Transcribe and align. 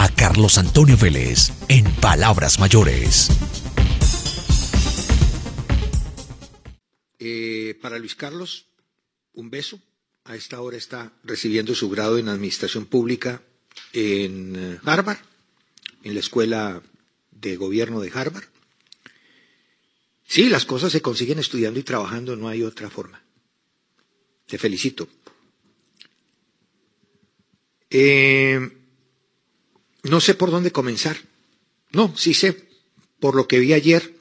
a 0.00 0.08
Carlos 0.14 0.58
Antonio 0.58 0.96
Vélez 0.96 1.50
en 1.68 1.84
Palabras 1.96 2.60
Mayores. 2.60 3.30
Eh, 7.18 7.76
para 7.82 7.98
Luis 7.98 8.14
Carlos, 8.14 8.66
un 9.32 9.50
beso. 9.50 9.80
A 10.22 10.36
esta 10.36 10.60
hora 10.60 10.76
está 10.76 11.12
recibiendo 11.24 11.74
su 11.74 11.90
grado 11.90 12.16
en 12.16 12.28
Administración 12.28 12.86
Pública 12.86 13.42
en 13.92 14.54
eh, 14.54 14.78
Harvard, 14.84 15.18
en 16.04 16.14
la 16.14 16.20
Escuela 16.20 16.80
de 17.32 17.56
Gobierno 17.56 17.98
de 17.98 18.12
Harvard. 18.14 18.44
Sí, 20.28 20.48
las 20.48 20.64
cosas 20.64 20.92
se 20.92 21.02
consiguen 21.02 21.40
estudiando 21.40 21.80
y 21.80 21.82
trabajando, 21.82 22.36
no 22.36 22.46
hay 22.46 22.62
otra 22.62 22.88
forma. 22.88 23.20
Te 24.46 24.58
felicito. 24.58 25.08
Eh, 27.90 28.77
no 30.02 30.20
sé 30.20 30.34
por 30.34 30.50
dónde 30.50 30.72
comenzar. 30.72 31.16
No, 31.92 32.14
sí 32.16 32.34
sé, 32.34 32.68
por 33.18 33.34
lo 33.34 33.48
que 33.48 33.58
vi 33.58 33.72
ayer, 33.72 34.14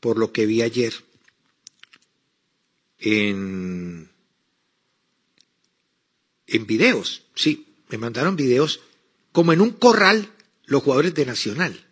por 0.00 0.18
lo 0.18 0.32
que 0.32 0.46
vi 0.46 0.62
ayer 0.62 0.94
en, 2.98 4.10
en 6.46 6.66
videos, 6.66 7.22
sí, 7.34 7.74
me 7.88 7.98
mandaron 7.98 8.36
videos 8.36 8.80
como 9.32 9.52
en 9.52 9.60
un 9.60 9.70
corral 9.70 10.30
los 10.64 10.82
jugadores 10.82 11.14
de 11.14 11.26
Nacional. 11.26 11.82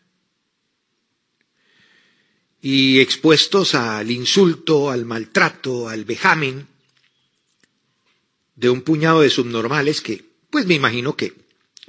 Y 2.61 3.01
expuestos 3.01 3.75
al 3.75 4.11
insulto, 4.11 4.91
al 4.91 5.05
maltrato, 5.05 5.89
al 5.89 6.07
vejamen 6.07 6.67
de 8.57 8.71
un 8.71 8.81
puñado 8.81 9.21
de 9.21 9.29
subnormales 9.29 10.01
que, 10.01 10.25
pues 10.49 10.65
me 10.65 10.75
imagino 10.75 11.17
que 11.17 11.44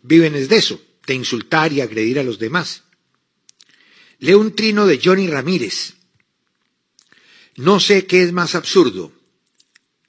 viven 0.05 0.35
es 0.35 0.49
de 0.49 0.57
eso, 0.57 0.81
de 1.07 1.15
insultar 1.15 1.73
y 1.73 1.81
agredir 1.81 2.19
a 2.19 2.23
los 2.23 2.39
demás. 2.39 2.83
Leo 4.19 4.39
un 4.39 4.55
trino 4.55 4.85
de 4.85 4.99
Johnny 5.03 5.27
Ramírez. 5.27 5.95
No 7.55 7.79
sé 7.79 8.05
qué 8.05 8.23
es 8.23 8.31
más 8.31 8.55
absurdo, 8.55 9.11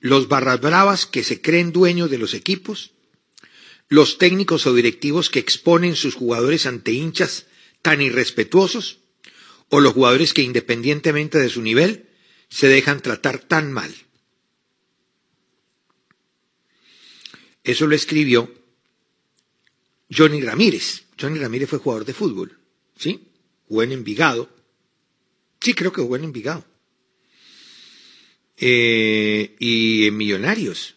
los 0.01 0.29
barras 0.29 0.61
bravas 0.61 1.07
que 1.07 1.25
se 1.25 1.41
creen 1.41 1.73
dueños 1.73 2.11
de 2.11 2.19
los 2.19 2.35
equipos, 2.35 2.93
los 3.89 4.19
técnicos 4.19 4.67
o 4.67 4.75
directivos 4.75 5.31
que 5.31 5.39
exponen 5.39 5.97
sus 5.97 6.15
jugadores 6.15 6.67
ante 6.67 6.93
hinchas 6.93 7.47
tan 7.83 8.03
irrespetuosos, 8.03 8.99
o 9.69 9.81
los 9.81 9.95
jugadores 9.95 10.35
que 10.35 10.43
independientemente 10.43 11.39
de 11.39 11.49
su 11.49 11.63
nivel 11.63 12.09
se 12.49 12.69
dejan 12.69 13.01
tratar 13.01 13.39
tan 13.39 13.73
mal. 13.73 13.95
Eso 17.65 17.87
lo 17.87 17.97
escribió 17.97 18.53
Johnny 20.11 20.41
Ramírez. 20.41 21.05
Johnny 21.21 21.39
Ramírez 21.39 21.69
fue 21.69 21.79
jugador 21.79 22.05
de 22.05 22.15
fútbol, 22.15 22.57
¿sí? 22.97 23.21
Jugó 23.69 23.83
en 23.83 23.93
Envigado. 23.93 24.49
Sí, 25.61 25.75
creo 25.75 25.93
que 25.93 26.03
jugó 26.03 26.17
en 26.17 26.25
Envigado. 26.25 26.65
Eh, 28.59 29.57
y 29.59 30.07
en 30.07 30.17
Millonarios. 30.17 30.95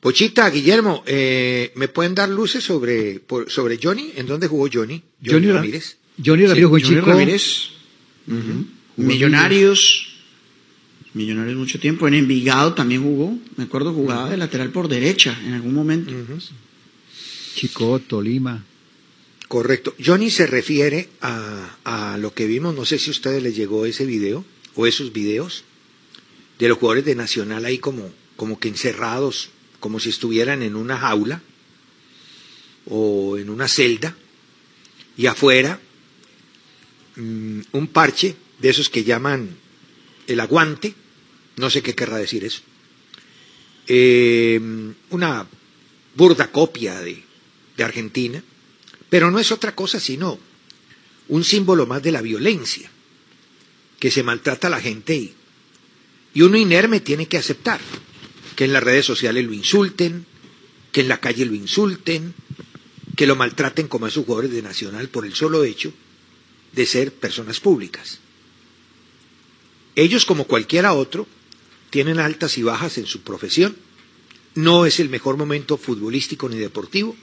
Pochita, 0.00 0.50
Guillermo, 0.50 1.04
eh, 1.06 1.70
¿me 1.76 1.86
pueden 1.86 2.14
dar 2.14 2.28
luces 2.28 2.64
sobre, 2.64 3.20
por, 3.20 3.48
sobre 3.50 3.78
Johnny? 3.80 4.12
¿En 4.16 4.26
dónde 4.26 4.48
jugó 4.48 4.68
Johnny? 4.72 5.00
Johnny, 5.24 5.52
Ramírez. 5.52 5.96
Johnny 6.18 6.46
Ramírez 6.46 6.68
fue 6.68 6.82
chico. 6.82 7.06
Ramírez. 7.06 7.68
Millonarios. 8.96 10.08
Millonarios 11.14 11.56
mucho 11.56 11.78
tiempo. 11.78 12.08
En 12.08 12.14
Envigado 12.14 12.74
también 12.74 13.02
jugó. 13.02 13.38
Me 13.56 13.64
acuerdo 13.64 13.92
jugaba 13.92 14.28
de 14.28 14.36
lateral 14.36 14.70
por 14.70 14.88
derecha 14.88 15.38
en 15.46 15.52
algún 15.52 15.74
momento. 15.74 16.12
Chico, 17.54 17.98
Tolima. 18.00 18.64
Correcto. 19.48 19.94
Johnny 20.02 20.30
se 20.30 20.46
refiere 20.46 21.08
a, 21.20 21.76
a, 21.84 22.16
lo 22.18 22.32
que 22.32 22.46
vimos, 22.46 22.74
no 22.74 22.84
sé 22.84 22.98
si 22.98 23.10
a 23.10 23.12
ustedes 23.12 23.42
les 23.42 23.54
llegó 23.54 23.84
ese 23.84 24.06
video 24.06 24.44
o 24.74 24.86
esos 24.86 25.12
videos 25.12 25.64
de 26.58 26.68
los 26.68 26.78
jugadores 26.78 27.04
de 27.04 27.14
Nacional 27.14 27.64
ahí 27.64 27.78
como, 27.78 28.10
como 28.36 28.58
que 28.58 28.68
encerrados, 28.68 29.50
como 29.80 30.00
si 30.00 30.08
estuvieran 30.08 30.62
en 30.62 30.76
una 30.76 30.96
jaula 30.96 31.42
o 32.86 33.36
en 33.36 33.50
una 33.50 33.68
celda 33.68 34.16
y 35.16 35.26
afuera 35.26 35.80
mmm, 37.16 37.60
un 37.72 37.86
parche 37.88 38.36
de 38.58 38.70
esos 38.70 38.88
que 38.88 39.04
llaman 39.04 39.56
el 40.26 40.40
aguante, 40.40 40.94
no 41.56 41.68
sé 41.68 41.82
qué 41.82 41.94
querrá 41.94 42.16
decir 42.16 42.44
eso, 42.44 42.62
eh, 43.86 44.60
una 45.10 45.46
burda 46.14 46.50
copia 46.50 47.00
de, 47.00 47.22
de 47.76 47.84
Argentina, 47.84 48.42
pero 49.08 49.30
no 49.30 49.38
es 49.38 49.52
otra 49.52 49.74
cosa 49.74 50.00
sino 50.00 50.38
un 51.28 51.44
símbolo 51.44 51.86
más 51.86 52.02
de 52.02 52.12
la 52.12 52.22
violencia, 52.22 52.90
que 53.98 54.10
se 54.10 54.22
maltrata 54.22 54.66
a 54.66 54.70
la 54.70 54.80
gente 54.80 55.14
y, 55.14 55.34
y 56.34 56.42
uno 56.42 56.56
inerme 56.56 57.00
tiene 57.00 57.26
que 57.26 57.38
aceptar 57.38 57.80
que 58.56 58.64
en 58.64 58.72
las 58.72 58.82
redes 58.82 59.06
sociales 59.06 59.44
lo 59.44 59.52
insulten, 59.52 60.26
que 60.90 61.00
en 61.00 61.08
la 61.08 61.20
calle 61.20 61.46
lo 61.46 61.54
insulten, 61.54 62.34
que 63.16 63.26
lo 63.26 63.36
maltraten 63.36 63.88
como 63.88 64.06
a 64.06 64.08
esos 64.08 64.24
jugadores 64.24 64.50
de 64.50 64.62
Nacional 64.62 65.08
por 65.08 65.26
el 65.26 65.34
solo 65.34 65.64
hecho 65.64 65.92
de 66.72 66.86
ser 66.86 67.12
personas 67.12 67.60
públicas. 67.60 68.18
Ellos, 69.94 70.24
como 70.24 70.44
cualquiera 70.44 70.94
otro, 70.94 71.26
tienen 71.90 72.18
altas 72.18 72.56
y 72.56 72.62
bajas 72.62 72.96
en 72.98 73.06
su 73.06 73.20
profesión. 73.20 73.76
No 74.54 74.86
es 74.86 75.00
el 75.00 75.10
mejor 75.10 75.36
momento 75.36 75.76
futbolístico 75.76 76.48
ni 76.48 76.56
deportivo, 76.56 77.16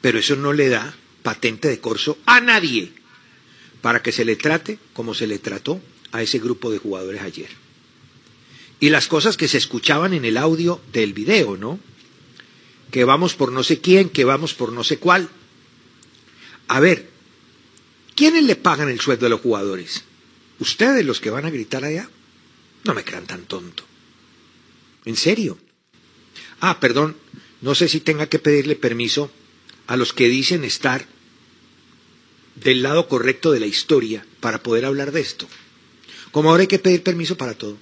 pero 0.00 0.18
eso 0.18 0.36
no 0.36 0.52
le 0.52 0.68
da 0.68 0.94
patente 1.22 1.68
de 1.68 1.80
corso 1.80 2.18
a 2.26 2.40
nadie 2.40 2.92
para 3.80 4.02
que 4.02 4.12
se 4.12 4.24
le 4.24 4.36
trate 4.36 4.78
como 4.92 5.14
se 5.14 5.26
le 5.26 5.38
trató 5.38 5.80
a 6.12 6.22
ese 6.22 6.38
grupo 6.38 6.70
de 6.70 6.78
jugadores 6.78 7.22
ayer. 7.22 7.48
Y 8.80 8.90
las 8.90 9.08
cosas 9.08 9.36
que 9.36 9.48
se 9.48 9.58
escuchaban 9.58 10.12
en 10.12 10.24
el 10.24 10.36
audio 10.36 10.80
del 10.92 11.14
video, 11.14 11.56
¿no? 11.56 11.78
Que 12.90 13.04
vamos 13.04 13.34
por 13.34 13.52
no 13.52 13.62
sé 13.62 13.80
quién, 13.80 14.10
que 14.10 14.24
vamos 14.24 14.54
por 14.54 14.72
no 14.72 14.84
sé 14.84 14.98
cuál. 14.98 15.28
A 16.68 16.80
ver, 16.80 17.08
¿quiénes 18.14 18.44
le 18.44 18.56
pagan 18.56 18.88
el 18.88 19.00
sueldo 19.00 19.26
a 19.26 19.30
los 19.30 19.40
jugadores? 19.40 20.04
¿Ustedes 20.58 21.04
los 21.04 21.20
que 21.20 21.30
van 21.30 21.46
a 21.46 21.50
gritar 21.50 21.84
allá? 21.84 22.08
No 22.84 22.94
me 22.94 23.04
crean 23.04 23.26
tan 23.26 23.44
tonto. 23.44 23.84
¿En 25.04 25.16
serio? 25.16 25.58
Ah, 26.60 26.80
perdón, 26.80 27.16
no 27.60 27.74
sé 27.74 27.88
si 27.88 28.00
tenga 28.00 28.26
que 28.28 28.38
pedirle 28.38 28.76
permiso 28.76 29.30
a 29.86 29.96
los 29.96 30.12
que 30.12 30.28
dicen 30.28 30.64
estar 30.64 31.06
del 32.56 32.82
lado 32.82 33.08
correcto 33.08 33.52
de 33.52 33.60
la 33.60 33.66
historia 33.66 34.24
para 34.40 34.62
poder 34.62 34.84
hablar 34.84 35.12
de 35.12 35.20
esto. 35.20 35.46
Como 36.32 36.50
ahora 36.50 36.62
hay 36.62 36.66
que 36.66 36.78
pedir 36.78 37.02
permiso 37.02 37.36
para 37.36 37.54
todo. 37.54 37.78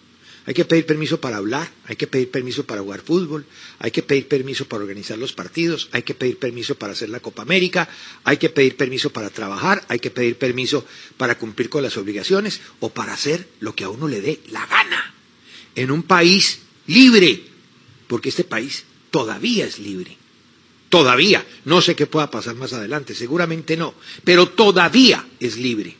Hay 0.47 0.53
que 0.53 0.67
pedir 0.67 0.85
permiso 0.85 1.23
para 1.23 1.39
hablar, 1.39 1.73
hay 1.87 1.97
que 1.97 2.07
pedir 2.07 2.31
permiso 2.31 2.67
para 2.67 2.83
jugar 2.83 3.01
fútbol, 3.01 3.47
hay 3.79 3.91
que 3.91 4.03
pedir 4.03 4.29
permiso 4.29 4.67
para 4.67 4.83
organizar 4.83 5.17
los 5.17 5.33
partidos, 5.33 5.89
hay 5.91 6.03
que 6.03 6.15
pedir 6.15 6.39
permiso 6.39 6.75
para 6.75 6.93
hacer 6.93 7.09
la 7.09 7.21
Copa 7.21 7.41
América, 7.41 7.89
hay 8.25 8.37
que 8.37 8.51
pedir 8.51 8.77
permiso 8.77 9.11
para 9.11 9.31
trabajar, 9.31 9.87
hay 9.89 10.01
que 10.01 10.11
pedir 10.11 10.37
permiso 10.37 10.85
para 11.17 11.39
cumplir 11.39 11.71
con 11.71 11.83
las 11.83 11.97
obligaciones 11.97 12.61
o 12.81 12.91
para 12.91 13.15
hacer 13.15 13.49
lo 13.61 13.75
que 13.75 13.85
a 13.85 13.89
uno 13.89 14.07
le 14.07 14.21
dé 14.21 14.41
la 14.51 14.67
gana. 14.67 15.15
En 15.77 15.91
un 15.91 16.03
país 16.03 16.61
libre, 16.89 17.45
porque 18.07 18.29
este 18.29 18.45
país 18.45 18.85
todavía 19.11 19.65
es 19.65 19.79
libre 19.79 20.19
todavía, 20.95 21.45
no 21.65 21.81
sé 21.81 21.97
qué 21.97 22.07
pueda 22.07 22.31
pasar 22.31 22.55
más 22.55 22.73
adelante, 22.73 23.17
seguramente 23.17 23.77
no, 23.77 23.97
pero 24.23 24.51
todavía 24.51 25.27
es 25.41 25.57
libre. 25.57 25.97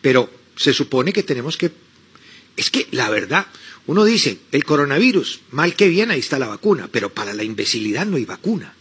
Pero 0.00 0.30
se 0.56 0.72
supone 0.72 1.12
que 1.12 1.22
tenemos 1.22 1.58
que... 1.58 1.70
Es 2.56 2.70
que 2.70 2.88
la 2.92 3.10
verdad, 3.10 3.46
uno 3.84 4.06
dice, 4.06 4.38
el 4.52 4.64
coronavirus, 4.64 5.40
mal 5.50 5.76
que 5.76 5.90
bien, 5.90 6.10
ahí 6.10 6.20
está 6.20 6.38
la 6.38 6.48
vacuna, 6.48 6.88
pero 6.90 7.12
para 7.12 7.34
la 7.34 7.44
imbecilidad 7.44 8.06
no 8.06 8.16
hay 8.16 8.24
vacuna. 8.24 8.72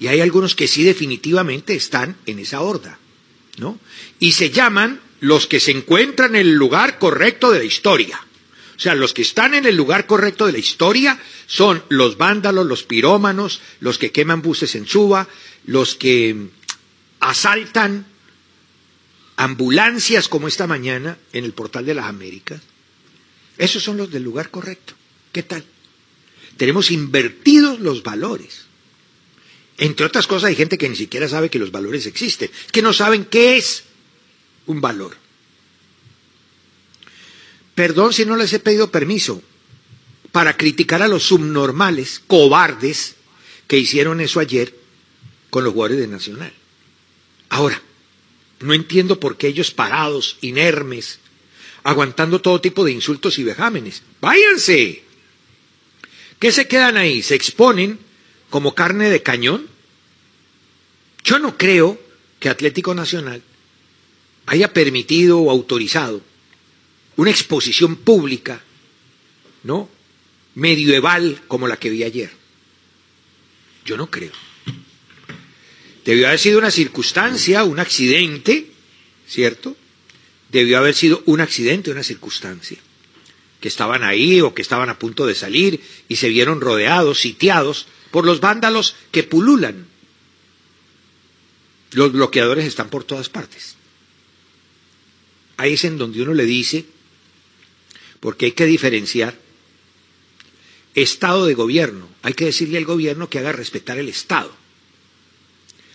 Y 0.00 0.08
hay 0.08 0.20
algunos 0.20 0.56
que 0.56 0.66
sí 0.66 0.82
definitivamente 0.82 1.76
están 1.76 2.16
en 2.26 2.40
esa 2.40 2.60
horda, 2.62 2.98
¿no? 3.58 3.78
Y 4.18 4.32
se 4.32 4.50
llaman 4.50 5.00
los 5.20 5.46
que 5.46 5.60
se 5.60 5.70
encuentran 5.70 6.34
en 6.34 6.40
el 6.40 6.54
lugar 6.54 6.98
correcto 6.98 7.52
de 7.52 7.60
la 7.60 7.64
historia. 7.64 8.20
O 8.78 8.80
sea, 8.80 8.94
los 8.94 9.12
que 9.12 9.22
están 9.22 9.54
en 9.54 9.66
el 9.66 9.74
lugar 9.74 10.06
correcto 10.06 10.46
de 10.46 10.52
la 10.52 10.58
historia 10.58 11.20
son 11.48 11.82
los 11.88 12.16
vándalos, 12.16 12.64
los 12.64 12.84
pirómanos, 12.84 13.60
los 13.80 13.98
que 13.98 14.12
queman 14.12 14.40
buses 14.40 14.76
en 14.76 14.86
Suba, 14.86 15.26
los 15.66 15.96
que 15.96 16.46
asaltan 17.18 18.06
ambulancias 19.36 20.28
como 20.28 20.46
esta 20.46 20.68
mañana 20.68 21.18
en 21.32 21.44
el 21.44 21.54
portal 21.54 21.86
de 21.86 21.94
las 21.94 22.06
Américas. 22.06 22.60
Esos 23.56 23.82
son 23.82 23.96
los 23.96 24.12
del 24.12 24.22
lugar 24.22 24.52
correcto. 24.52 24.94
¿Qué 25.32 25.42
tal? 25.42 25.64
Tenemos 26.56 26.92
invertidos 26.92 27.80
los 27.80 28.04
valores. 28.04 28.66
Entre 29.76 30.06
otras 30.06 30.28
cosas 30.28 30.50
hay 30.50 30.56
gente 30.56 30.78
que 30.78 30.88
ni 30.88 30.94
siquiera 30.94 31.28
sabe 31.28 31.50
que 31.50 31.58
los 31.58 31.72
valores 31.72 32.06
existen, 32.06 32.48
que 32.70 32.82
no 32.82 32.92
saben 32.92 33.24
qué 33.24 33.56
es 33.56 33.82
un 34.66 34.80
valor. 34.80 35.16
Perdón 37.78 38.12
si 38.12 38.26
no 38.26 38.36
les 38.36 38.52
he 38.52 38.58
pedido 38.58 38.90
permiso 38.90 39.40
para 40.32 40.56
criticar 40.56 41.00
a 41.00 41.06
los 41.06 41.22
subnormales, 41.22 42.20
cobardes, 42.26 43.14
que 43.68 43.78
hicieron 43.78 44.20
eso 44.20 44.40
ayer 44.40 44.74
con 45.48 45.62
los 45.62 45.74
jugadores 45.74 46.00
de 46.00 46.08
Nacional. 46.08 46.52
Ahora, 47.50 47.80
no 48.58 48.74
entiendo 48.74 49.20
por 49.20 49.36
qué 49.36 49.46
ellos 49.46 49.70
parados, 49.70 50.38
inermes, 50.40 51.20
aguantando 51.84 52.40
todo 52.40 52.60
tipo 52.60 52.84
de 52.84 52.90
insultos 52.90 53.38
y 53.38 53.44
vejámenes. 53.44 54.02
¡Váyanse! 54.20 55.04
¿Qué 56.40 56.50
se 56.50 56.66
quedan 56.66 56.96
ahí? 56.96 57.22
¿Se 57.22 57.36
exponen 57.36 58.00
como 58.50 58.74
carne 58.74 59.08
de 59.08 59.22
cañón? 59.22 59.68
Yo 61.22 61.38
no 61.38 61.56
creo 61.56 61.96
que 62.40 62.48
Atlético 62.48 62.92
Nacional 62.92 63.40
haya 64.46 64.72
permitido 64.72 65.38
o 65.38 65.52
autorizado 65.52 66.26
una 67.18 67.32
exposición 67.32 67.96
pública, 67.96 68.62
¿no? 69.64 69.88
Medieval 70.54 71.42
como 71.48 71.66
la 71.66 71.76
que 71.76 71.90
vi 71.90 72.04
ayer. 72.04 72.30
Yo 73.84 73.96
no 73.96 74.08
creo. 74.08 74.30
Debió 76.04 76.28
haber 76.28 76.38
sido 76.38 76.60
una 76.60 76.70
circunstancia, 76.70 77.64
un 77.64 77.80
accidente, 77.80 78.70
¿cierto? 79.26 79.76
Debió 80.52 80.78
haber 80.78 80.94
sido 80.94 81.24
un 81.26 81.40
accidente, 81.40 81.90
una 81.90 82.04
circunstancia. 82.04 82.78
Que 83.60 83.66
estaban 83.66 84.04
ahí 84.04 84.40
o 84.40 84.54
que 84.54 84.62
estaban 84.62 84.88
a 84.88 85.00
punto 85.00 85.26
de 85.26 85.34
salir 85.34 85.80
y 86.06 86.16
se 86.16 86.28
vieron 86.28 86.60
rodeados, 86.60 87.18
sitiados 87.18 87.88
por 88.12 88.24
los 88.24 88.38
vándalos 88.38 88.94
que 89.10 89.24
pululan. 89.24 89.88
Los 91.90 92.12
bloqueadores 92.12 92.64
están 92.64 92.90
por 92.90 93.02
todas 93.02 93.28
partes. 93.28 93.74
Ahí 95.56 95.72
es 95.72 95.84
en 95.84 95.98
donde 95.98 96.22
uno 96.22 96.32
le 96.32 96.44
dice, 96.44 96.86
porque 98.20 98.46
hay 98.46 98.52
que 98.52 98.66
diferenciar 98.66 99.38
Estado 100.94 101.46
de 101.46 101.54
gobierno. 101.54 102.08
Hay 102.22 102.34
que 102.34 102.46
decirle 102.46 102.78
al 102.78 102.84
gobierno 102.84 103.28
que 103.28 103.38
haga 103.38 103.52
respetar 103.52 103.98
el 103.98 104.08
Estado. 104.08 104.52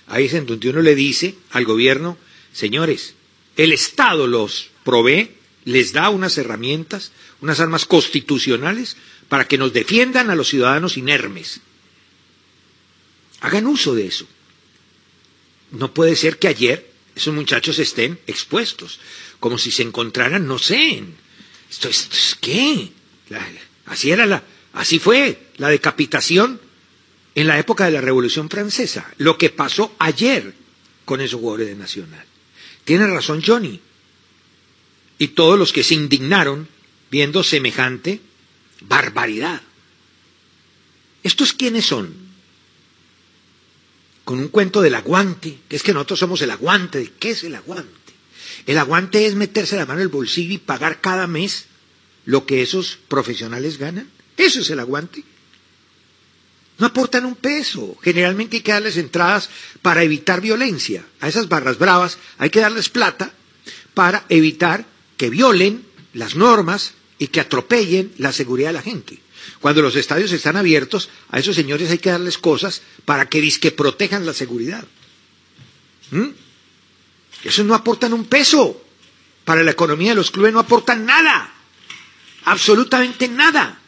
Ahí 0.08 0.26
es 0.26 0.34
en 0.34 0.46
donde 0.46 0.70
uno 0.70 0.82
le 0.82 0.96
dice 0.96 1.36
al 1.52 1.66
gobierno, 1.66 2.18
señores, 2.54 3.16
el 3.58 3.74
Estado 3.74 4.28
los 4.28 4.70
provee, 4.84 5.32
les 5.66 5.94
da 5.94 6.10
unas 6.10 6.38
herramientas, 6.38 7.12
unas 7.42 7.60
armas 7.60 7.86
constitucionales 7.86 8.98
para 9.30 9.48
que 9.48 9.58
nos 9.58 9.74
defiendan 9.74 10.30
a 10.30 10.36
los 10.36 10.50
ciudadanos 10.50 10.98
inermes. 10.98 11.62
Hagan 13.42 13.68
uso 13.68 13.96
de 13.96 14.08
eso. 14.08 14.26
No 15.72 15.94
puede 15.94 16.16
ser 16.16 16.38
que 16.38 16.48
ayer 16.48 16.92
esos 17.16 17.34
muchachos 17.34 17.80
estén 17.80 18.20
expuestos, 18.28 19.00
como 19.40 19.58
si 19.58 19.72
se 19.72 19.84
encontraran, 19.84 20.48
no 20.48 20.60
sé, 20.60 21.04
¿Esto, 21.74 21.90
es 21.90 22.38
qué? 22.40 22.92
así 23.88 24.12
era 24.12 24.28
la, 24.28 24.44
así 24.74 25.00
fue 25.00 25.48
la 25.58 25.70
decapitación 25.70 26.62
en 27.34 27.48
la 27.48 27.58
época 27.58 27.86
de 27.86 27.92
la 27.92 28.02
Revolución 28.02 28.48
Francesa. 28.48 29.12
Lo 29.18 29.40
que 29.40 29.50
pasó 29.50 29.96
ayer 29.98 30.54
con 31.04 31.20
esos 31.20 31.40
jugadores 31.40 31.76
Nacional. 31.76 32.26
Tiene 32.86 33.08
razón 33.08 33.42
Johnny. 33.44 33.80
Y 35.18 35.30
todos 35.30 35.58
los 35.58 35.74
que 35.74 35.84
se 35.84 35.96
indignaron 35.96 36.68
viendo 37.10 37.44
semejante 37.44 38.22
barbaridad. 38.82 39.62
¿Estos 41.24 41.54
quiénes 41.54 41.86
son? 41.86 42.14
Con 44.26 44.40
un 44.40 44.50
cuento 44.50 44.82
del 44.82 44.96
aguante, 44.96 45.60
que 45.68 45.76
es 45.76 45.84
que 45.84 45.94
nosotros 45.94 46.20
somos 46.20 46.42
el 46.44 46.52
aguante. 46.52 47.14
¿Qué 47.20 47.32
es 47.32 47.44
el 47.44 47.56
aguante? 47.56 48.03
El 48.66 48.78
aguante 48.78 49.26
es 49.26 49.36
meterse 49.36 49.76
la 49.76 49.86
mano 49.86 50.00
en 50.00 50.04
el 50.04 50.10
bolsillo 50.10 50.54
y 50.54 50.58
pagar 50.58 51.02
cada 51.02 51.28
mes 51.28 51.66
lo 52.26 52.46
que 52.46 52.62
esos 52.62 53.00
profesionales 53.08 53.78
ganan. 53.78 54.10
Eso 54.38 54.62
es 54.62 54.70
el 54.70 54.80
aguante. 54.80 55.24
No 56.78 56.88
aportan 56.88 57.26
un 57.26 57.36
peso. 57.36 57.98
Generalmente 58.02 58.58
hay 58.58 58.64
que 58.64 58.72
darles 58.72 58.98
entradas 58.98 59.50
para 59.82 60.04
evitar 60.04 60.42
violencia. 60.42 61.06
A 61.20 61.28
esas 61.28 61.50
barras 61.50 61.78
bravas 61.78 62.18
hay 62.38 62.50
que 62.50 62.62
darles 62.62 62.90
plata 62.90 63.34
para 63.94 64.26
evitar 64.30 64.86
que 65.18 65.30
violen 65.30 65.86
las 66.14 66.36
normas 66.36 66.94
y 67.20 67.28
que 67.28 67.40
atropellen 67.40 68.12
la 68.18 68.32
seguridad 68.32 68.70
de 68.70 68.74
la 68.74 68.82
gente. 68.82 69.20
Cuando 69.60 69.82
los 69.82 69.96
estadios 69.96 70.32
están 70.32 70.58
abiertos, 70.58 71.10
a 71.30 71.40
esos 71.40 71.56
señores 71.56 71.92
hay 71.92 71.98
que 71.98 72.10
darles 72.10 72.38
cosas 72.38 72.82
para 73.06 73.28
que 73.28 73.42
disque 73.42 73.72
protejan 73.72 74.26
la 74.26 74.34
seguridad. 74.34 74.86
¿Mm? 76.12 76.30
Esos 77.44 77.66
no 77.66 77.76
aportan 77.76 78.14
un 78.14 78.26
peso. 78.26 78.80
Para 79.46 79.64
la 79.64 79.72
economía 79.72 80.12
de 80.12 80.16
los 80.16 80.32
clubes 80.32 80.54
no 80.54 80.60
aportan 80.60 81.06
nada. 81.06 81.54
Absolutamente 82.46 83.28
nada. 83.28 83.80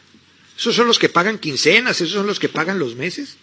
Esos 0.58 0.74
son 0.74 0.86
los 0.86 0.98
que 0.98 1.08
pagan 1.08 1.38
quincenas, 1.38 2.00
esos 2.00 2.14
son 2.14 2.26
los 2.26 2.38
que 2.38 2.48
pagan 2.48 2.78
los 2.78 2.94
meses. 2.94 3.36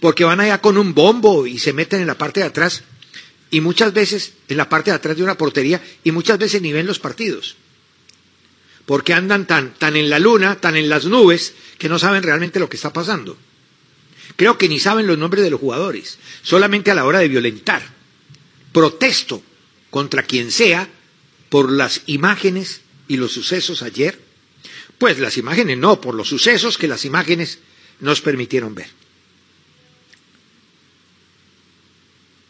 Porque 0.00 0.24
van 0.24 0.40
allá 0.40 0.60
con 0.60 0.78
un 0.78 0.94
bombo 0.94 1.46
y 1.46 1.58
se 1.58 1.72
meten 1.72 2.00
en 2.00 2.06
la 2.06 2.18
parte 2.18 2.40
de 2.40 2.46
atrás. 2.46 2.82
Y 3.50 3.60
muchas 3.60 3.92
veces 3.92 4.34
en 4.48 4.56
la 4.56 4.68
parte 4.68 4.90
de 4.90 4.96
atrás 4.96 5.16
de 5.16 5.22
una 5.22 5.36
portería 5.36 5.82
y 6.04 6.12
muchas 6.12 6.38
veces 6.38 6.62
ni 6.62 6.72
ven 6.72 6.86
los 6.86 7.00
partidos. 7.00 7.56
Porque 8.86 9.12
andan 9.12 9.46
tan, 9.46 9.74
tan 9.74 9.96
en 9.96 10.10
la 10.10 10.18
luna, 10.18 10.60
tan 10.60 10.76
en 10.76 10.88
las 10.88 11.04
nubes, 11.04 11.54
que 11.78 11.88
no 11.88 11.98
saben 11.98 12.22
realmente 12.22 12.60
lo 12.60 12.68
que 12.68 12.76
está 12.76 12.92
pasando. 12.92 13.36
Creo 14.36 14.58
que 14.58 14.68
ni 14.68 14.78
saben 14.78 15.06
los 15.06 15.18
nombres 15.18 15.44
de 15.44 15.50
los 15.50 15.60
jugadores, 15.60 16.18
solamente 16.42 16.90
a 16.90 16.94
la 16.94 17.04
hora 17.04 17.18
de 17.18 17.28
violentar 17.28 17.99
protesto 18.72 19.42
contra 19.90 20.22
quien 20.22 20.50
sea 20.52 20.88
por 21.48 21.70
las 21.70 22.02
imágenes 22.06 22.82
y 23.08 23.16
los 23.16 23.32
sucesos 23.32 23.82
ayer, 23.82 24.20
pues 24.98 25.18
las 25.18 25.36
imágenes 25.36 25.78
no, 25.78 26.00
por 26.00 26.14
los 26.14 26.28
sucesos 26.28 26.78
que 26.78 26.88
las 26.88 27.04
imágenes 27.04 27.58
nos 28.00 28.20
permitieron 28.20 28.74
ver. 28.74 28.88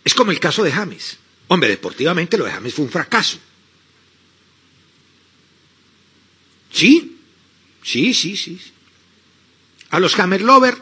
Es 0.04 0.14
como 0.14 0.32
el 0.32 0.40
caso 0.40 0.62
de 0.62 0.72
James. 0.72 1.18
Hombre, 1.48 1.68
deportivamente 1.68 2.36
lo 2.38 2.44
de 2.44 2.52
James 2.52 2.74
fue 2.74 2.84
un 2.84 2.90
fracaso. 2.90 3.38
Sí, 6.72 7.18
sí, 7.82 8.14
sí, 8.14 8.36
sí. 8.36 8.60
A 9.90 9.98
los 9.98 10.18
Hammer 10.18 10.42
Lover 10.42 10.76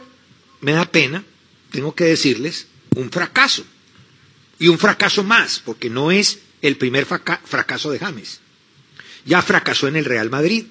me 0.61 0.73
da 0.73 0.85
pena, 0.85 1.23
tengo 1.71 1.95
que 1.95 2.05
decirles, 2.05 2.67
un 2.95 3.11
fracaso. 3.11 3.65
Y 4.59 4.67
un 4.67 4.77
fracaso 4.77 5.23
más, 5.23 5.61
porque 5.63 5.89
no 5.89 6.11
es 6.11 6.39
el 6.61 6.75
primer 6.77 7.05
fracaso 7.05 7.91
de 7.91 7.99
James. 7.99 8.41
Ya 9.25 9.41
fracasó 9.41 9.87
en 9.87 9.95
el 9.95 10.05
Real 10.05 10.29
Madrid. 10.29 10.65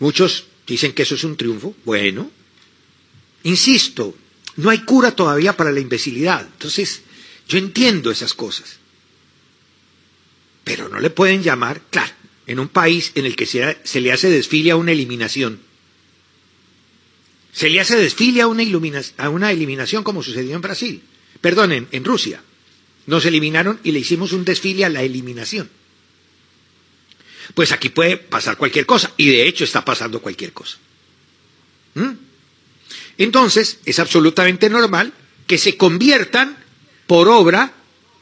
Muchos 0.00 0.46
dicen 0.66 0.92
que 0.92 1.02
eso 1.02 1.14
es 1.14 1.24
un 1.24 1.36
triunfo. 1.36 1.74
Bueno, 1.84 2.30
insisto, 3.44 4.16
no 4.56 4.70
hay 4.70 4.80
cura 4.80 5.14
todavía 5.14 5.56
para 5.56 5.72
la 5.72 5.80
imbecilidad. 5.80 6.42
Entonces, 6.52 7.02
yo 7.48 7.58
entiendo 7.58 8.10
esas 8.10 8.34
cosas. 8.34 8.78
Pero 10.64 10.88
no 10.88 11.00
le 11.00 11.10
pueden 11.10 11.42
llamar, 11.42 11.82
claro, 11.90 12.12
en 12.46 12.58
un 12.58 12.68
país 12.68 13.12
en 13.14 13.26
el 13.26 13.36
que 13.36 13.46
se, 13.46 14.00
le 14.00 14.12
hace 14.12 14.30
desfile 14.30 14.70
a 14.70 14.76
una 14.76 14.92
eliminación. 14.92 15.60
Se 17.52 17.68
le 17.68 17.80
hace 17.80 17.96
desfile 17.96 18.42
a 18.42 18.46
una, 18.46 18.62
a 19.16 19.28
una 19.28 19.50
eliminación 19.50 20.04
como 20.04 20.22
sucedió 20.22 20.54
en 20.54 20.60
Brasil. 20.60 21.02
Perdonen, 21.40 21.88
en 21.92 22.04
Rusia. 22.04 22.42
Nos 23.06 23.24
eliminaron 23.24 23.80
y 23.82 23.92
le 23.92 24.00
hicimos 24.00 24.32
un 24.32 24.44
desfile 24.44 24.84
a 24.84 24.88
la 24.88 25.02
eliminación. 25.02 25.70
Pues 27.54 27.72
aquí 27.72 27.88
puede 27.88 28.16
pasar 28.16 28.56
cualquier 28.56 28.86
cosa, 28.86 29.12
y 29.16 29.28
de 29.28 29.46
hecho 29.46 29.64
está 29.64 29.84
pasando 29.84 30.20
cualquier 30.20 30.52
cosa. 30.52 30.78
¿Mm? 31.94 32.12
Entonces, 33.18 33.80
es 33.84 33.98
absolutamente 33.98 34.70
normal 34.70 35.12
que 35.46 35.58
se 35.58 35.76
conviertan 35.76 36.56
por 37.06 37.28
obra 37.28 37.72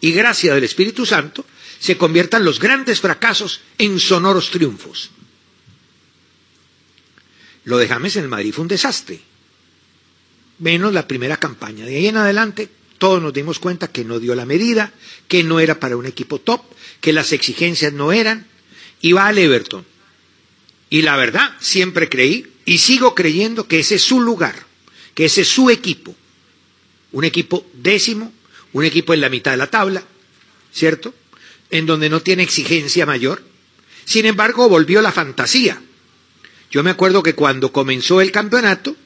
y 0.00 0.12
gracia 0.12 0.54
del 0.54 0.64
Espíritu 0.64 1.04
Santo, 1.04 1.44
se 1.78 1.96
conviertan 1.96 2.44
los 2.44 2.58
grandes 2.58 3.00
fracasos 3.00 3.60
en 3.76 4.00
sonoros 4.00 4.50
triunfos. 4.50 5.10
Lo 7.64 7.76
de 7.76 7.86
James 7.86 8.16
en 8.16 8.22
el 8.24 8.28
Madrid 8.28 8.52
fue 8.52 8.62
un 8.62 8.68
desastre, 8.68 9.20
menos 10.58 10.92
la 10.92 11.06
primera 11.06 11.36
campaña. 11.36 11.84
De 11.84 11.96
ahí 11.96 12.06
en 12.06 12.16
adelante, 12.16 12.70
todos 12.98 13.22
nos 13.22 13.32
dimos 13.32 13.58
cuenta 13.58 13.88
que 13.88 14.04
no 14.04 14.18
dio 14.18 14.34
la 14.34 14.44
medida, 14.44 14.92
que 15.28 15.42
no 15.44 15.60
era 15.60 15.80
para 15.80 15.96
un 15.96 16.06
equipo 16.06 16.40
top, 16.40 16.62
que 17.00 17.12
las 17.12 17.32
exigencias 17.32 17.92
no 17.92 18.12
eran, 18.12 18.46
y 19.00 19.12
va 19.12 19.28
al 19.28 19.38
Everton. 19.38 19.86
Y 20.90 21.02
la 21.02 21.16
verdad, 21.16 21.54
siempre 21.60 22.08
creí 22.08 22.46
y 22.64 22.78
sigo 22.78 23.14
creyendo 23.14 23.68
que 23.68 23.80
ese 23.80 23.96
es 23.96 24.02
su 24.02 24.20
lugar, 24.20 24.66
que 25.14 25.26
ese 25.26 25.42
es 25.42 25.48
su 25.48 25.70
equipo. 25.70 26.14
Un 27.12 27.24
equipo 27.24 27.66
décimo, 27.74 28.32
un 28.72 28.84
equipo 28.84 29.14
en 29.14 29.20
la 29.20 29.28
mitad 29.28 29.52
de 29.52 29.56
la 29.58 29.70
tabla, 29.70 30.02
¿cierto? 30.72 31.14
En 31.70 31.86
donde 31.86 32.10
no 32.10 32.20
tiene 32.20 32.42
exigencia 32.42 33.06
mayor. 33.06 33.42
Sin 34.04 34.26
embargo, 34.26 34.68
volvió 34.68 35.00
la 35.02 35.12
fantasía. 35.12 35.80
Yo 36.70 36.82
me 36.82 36.90
acuerdo 36.90 37.22
que 37.22 37.34
cuando 37.34 37.72
comenzó 37.72 38.20
el 38.20 38.32
campeonato, 38.32 38.96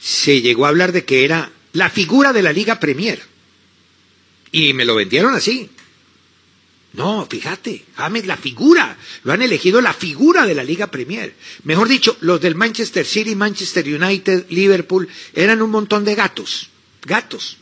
se 0.00 0.40
llegó 0.40 0.66
a 0.66 0.68
hablar 0.68 0.92
de 0.92 1.04
que 1.04 1.24
era 1.24 1.52
la 1.72 1.90
figura 1.90 2.32
de 2.32 2.42
la 2.42 2.52
Liga 2.52 2.78
Premier. 2.78 3.22
Y 4.50 4.72
me 4.74 4.84
lo 4.84 4.94
vendieron 4.94 5.34
así. 5.34 5.70
No, 6.92 7.26
fíjate, 7.28 7.86
James 7.96 8.26
la 8.26 8.36
figura, 8.36 8.98
lo 9.24 9.32
han 9.32 9.40
elegido 9.40 9.80
la 9.80 9.94
figura 9.94 10.44
de 10.44 10.54
la 10.54 10.62
Liga 10.62 10.88
Premier. 10.88 11.34
Mejor 11.64 11.88
dicho, 11.88 12.18
los 12.20 12.40
del 12.40 12.54
Manchester 12.54 13.06
City, 13.06 13.34
Manchester 13.34 13.86
United, 13.86 14.46
Liverpool, 14.50 15.08
eran 15.32 15.62
un 15.62 15.70
montón 15.70 16.04
de 16.04 16.14
gatos, 16.14 16.68
gatos. 17.02 17.56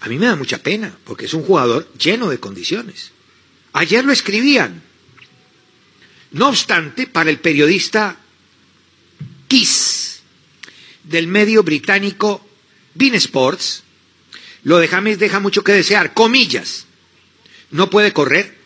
A 0.00 0.08
mí 0.08 0.16
me 0.16 0.26
da 0.26 0.36
mucha 0.36 0.58
pena, 0.58 0.96
porque 1.04 1.26
es 1.26 1.34
un 1.34 1.42
jugador 1.42 1.92
lleno 1.94 2.30
de 2.30 2.38
condiciones. 2.38 3.10
Ayer 3.72 4.04
lo 4.04 4.12
escribían. 4.12 4.82
No 6.30 6.48
obstante, 6.48 7.08
para 7.08 7.30
el 7.30 7.40
periodista 7.40 8.16
Kiss 9.48 10.09
del 11.04 11.26
medio 11.26 11.62
británico 11.62 12.46
Bean 12.94 13.14
Sports, 13.14 13.84
lo 14.62 14.78
de 14.78 14.88
James 14.88 15.18
deja 15.18 15.40
mucho 15.40 15.64
que 15.64 15.72
desear. 15.72 16.14
Comillas. 16.14 16.86
No 17.70 17.90
puede 17.90 18.12
correr. 18.12 18.58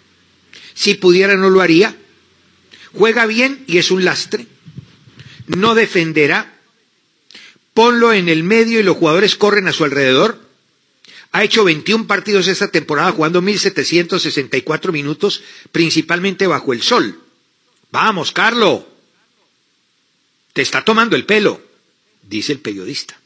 Si 0.75 0.95
pudiera 0.95 1.37
no 1.37 1.51
lo 1.51 1.61
haría. 1.61 1.97
Juega 2.93 3.27
bien 3.27 3.65
y 3.67 3.79
es 3.79 3.91
un 3.91 4.05
lastre. 4.05 4.47
No 5.47 5.75
defenderá. 5.75 6.59
Ponlo 7.75 8.13
en 8.13 8.29
el 8.29 8.45
medio 8.45 8.81
y 8.81 8.83
los 8.83 8.97
jugadores 8.97 9.37
corren 9.37 9.69
a 9.69 9.73
su 9.73 9.85
alrededor. 9.85 10.41
Ha 11.33 11.43
hecho 11.43 11.65
21 11.65 12.07
partidos 12.07 12.47
esta 12.47 12.69
temporada 12.69 13.11
jugando 13.11 13.43
1.764 13.43 14.93
minutos, 14.93 15.43
principalmente 15.73 16.47
bajo 16.47 16.73
el 16.73 16.83
sol. 16.83 17.21
Vamos, 17.91 18.31
Carlo. 18.31 18.89
Te 20.53 20.63
está 20.63 20.85
tomando 20.85 21.17
el 21.17 21.27
pelo, 21.27 21.61
dice 22.29 22.53
el 22.53 22.61
periodista. 22.61 23.19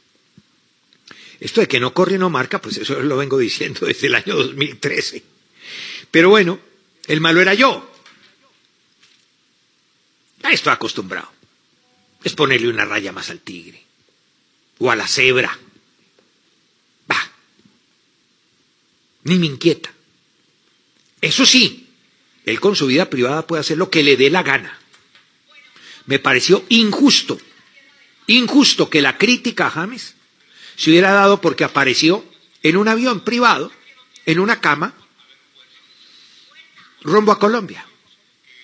Esto 1.39 1.61
de 1.61 1.67
que 1.67 1.79
no 1.79 1.93
corre 1.93 2.17
no 2.17 2.29
marca, 2.29 2.61
pues 2.61 2.77
eso 2.77 2.99
lo 2.99 3.17
vengo 3.17 3.37
diciendo 3.37 3.85
desde 3.85 4.07
el 4.07 4.15
año 4.15 4.35
2013. 4.35 5.23
Pero 6.11 6.29
bueno, 6.29 6.59
el 7.07 7.21
malo 7.21 7.41
era 7.41 7.53
yo. 7.53 7.89
A 10.43 10.51
esto 10.51 10.71
acostumbrado. 10.71 11.31
Es 12.23 12.33
ponerle 12.33 12.67
una 12.67 12.85
raya 12.85 13.11
más 13.11 13.29
al 13.29 13.39
tigre. 13.39 13.83
O 14.79 14.91
a 14.91 14.95
la 14.95 15.07
cebra. 15.07 15.57
Va. 17.09 17.31
Ni 19.23 19.37
me 19.37 19.45
inquieta. 19.45 19.93
Eso 21.21 21.45
sí, 21.45 21.89
él 22.45 22.59
con 22.59 22.75
su 22.75 22.87
vida 22.87 23.09
privada 23.09 23.45
puede 23.45 23.61
hacer 23.61 23.77
lo 23.77 23.89
que 23.89 24.03
le 24.03 24.17
dé 24.17 24.29
la 24.29 24.43
gana. 24.43 24.79
Me 26.05 26.19
pareció 26.19 26.65
injusto, 26.69 27.39
injusto 28.35 28.89
que 28.89 29.01
la 29.01 29.17
crítica 29.17 29.67
a 29.67 29.71
James 29.71 30.15
se 30.75 30.91
hubiera 30.91 31.11
dado 31.11 31.41
porque 31.41 31.63
apareció 31.63 32.23
en 32.63 32.77
un 32.77 32.87
avión 32.87 33.21
privado, 33.21 33.71
en 34.25 34.39
una 34.39 34.61
cama, 34.61 34.93
rumbo 37.01 37.31
a 37.31 37.39
Colombia. 37.39 37.85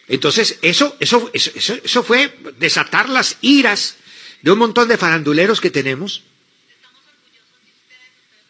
Entonces, 0.07 0.59
eso, 0.61 0.95
eso, 0.99 1.31
eso, 1.33 1.51
eso 1.55 2.03
fue 2.03 2.37
desatar 2.57 3.09
las 3.09 3.37
iras 3.41 3.97
de 4.41 4.51
un 4.51 4.59
montón 4.59 4.87
de 4.87 4.97
faranduleros 4.97 5.59
que 5.59 5.71
tenemos. 5.71 6.21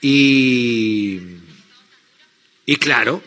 Y, 0.01 1.21
y 2.65 2.75
claro, 2.75 3.23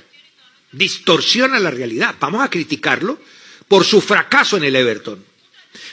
distorsiona 0.73 1.59
la 1.59 1.71
realidad. 1.71 2.17
Vamos 2.21 2.43
a 2.43 2.51
criticarlo 2.51 3.19
por 3.67 3.85
su 3.85 4.01
fracaso 4.03 4.59
en 4.59 4.65
el 4.65 4.77
Everton. 4.77 5.28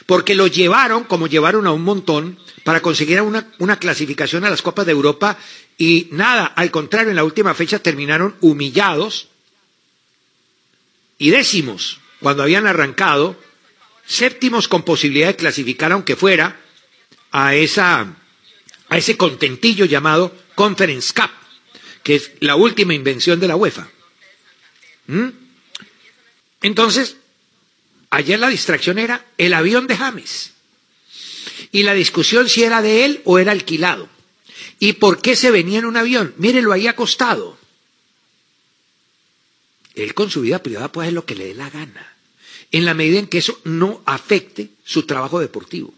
Porque 0.06 0.36
lo 0.36 0.48
llevaron, 0.48 1.04
como 1.06 1.28
llevaron 1.28 1.68
a 1.68 1.72
un 1.72 1.84
montón, 1.84 2.38
para 2.64 2.82
conseguir 2.82 3.22
una, 3.22 3.80
clasificación 3.80 4.44
a 4.44 4.50
las 4.50 4.62
Copas 4.62 4.86
de 4.86 4.92
Europa 4.92 5.38
y 5.78 6.08
nada, 6.12 6.46
al 6.46 6.72
contrario, 6.72 7.12
en 7.12 7.16
la 7.16 7.24
última 7.24 7.54
fecha 7.54 7.80
terminaron 7.80 8.36
humillados 8.42 9.28
y 11.18 11.30
décimos 11.30 12.00
cuando 12.20 12.44
habían 12.44 12.66
arrancado, 12.66 13.40
séptimos 14.06 14.68
con 14.68 14.84
posibilidad 14.84 15.28
de 15.28 15.36
clasificar, 15.36 15.92
aunque 15.92 16.16
fuera, 16.16 16.60
a, 17.32 17.54
esa, 17.56 18.16
a 18.90 18.98
ese 18.98 19.18
contentillo 19.18 19.86
llamado 19.86 20.36
Conference 20.56 21.14
Cup, 21.14 21.30
que 22.02 22.16
es 22.16 22.32
la 22.40 22.56
última 22.56 22.94
invención 22.94 23.40
de 23.40 23.48
la 23.48 23.56
UEFA. 23.56 23.88
¿Mm? 25.08 25.28
Entonces, 26.62 27.18
ayer 28.10 28.40
la 28.40 28.50
distracción 28.50 29.00
era 29.00 29.26
el 29.38 29.54
avión 29.54 29.88
de 29.88 29.98
James 29.98 30.52
y 31.72 31.84
la 31.84 31.94
discusión 31.94 32.50
si 32.50 32.64
era 32.64 32.82
de 32.82 33.06
él 33.06 33.22
o 33.26 33.40
era 33.40 33.52
alquilado. 33.52 34.10
¿Y 34.80 34.94
por 34.94 35.22
qué 35.22 35.36
se 35.36 35.52
venía 35.52 35.80
en 35.80 35.86
un 35.86 35.98
avión? 35.98 36.34
Mírenlo 36.38 36.72
ahí 36.72 36.88
acostado. 36.88 37.58
Él 39.96 40.14
con 40.14 40.30
su 40.30 40.42
vida 40.42 40.62
privada 40.62 40.92
puede 40.92 41.08
hacer 41.08 41.14
lo 41.14 41.26
que 41.26 41.36
le 41.36 41.48
dé 41.48 41.54
la 41.54 41.70
gana, 41.70 42.16
en 42.72 42.86
la 42.86 42.94
medida 42.94 43.20
en 43.20 43.28
que 43.28 43.38
eso 43.38 43.60
no 43.64 44.02
afecte 44.06 44.70
su 44.84 45.04
trabajo 45.04 45.40
deportivo. 45.40 45.94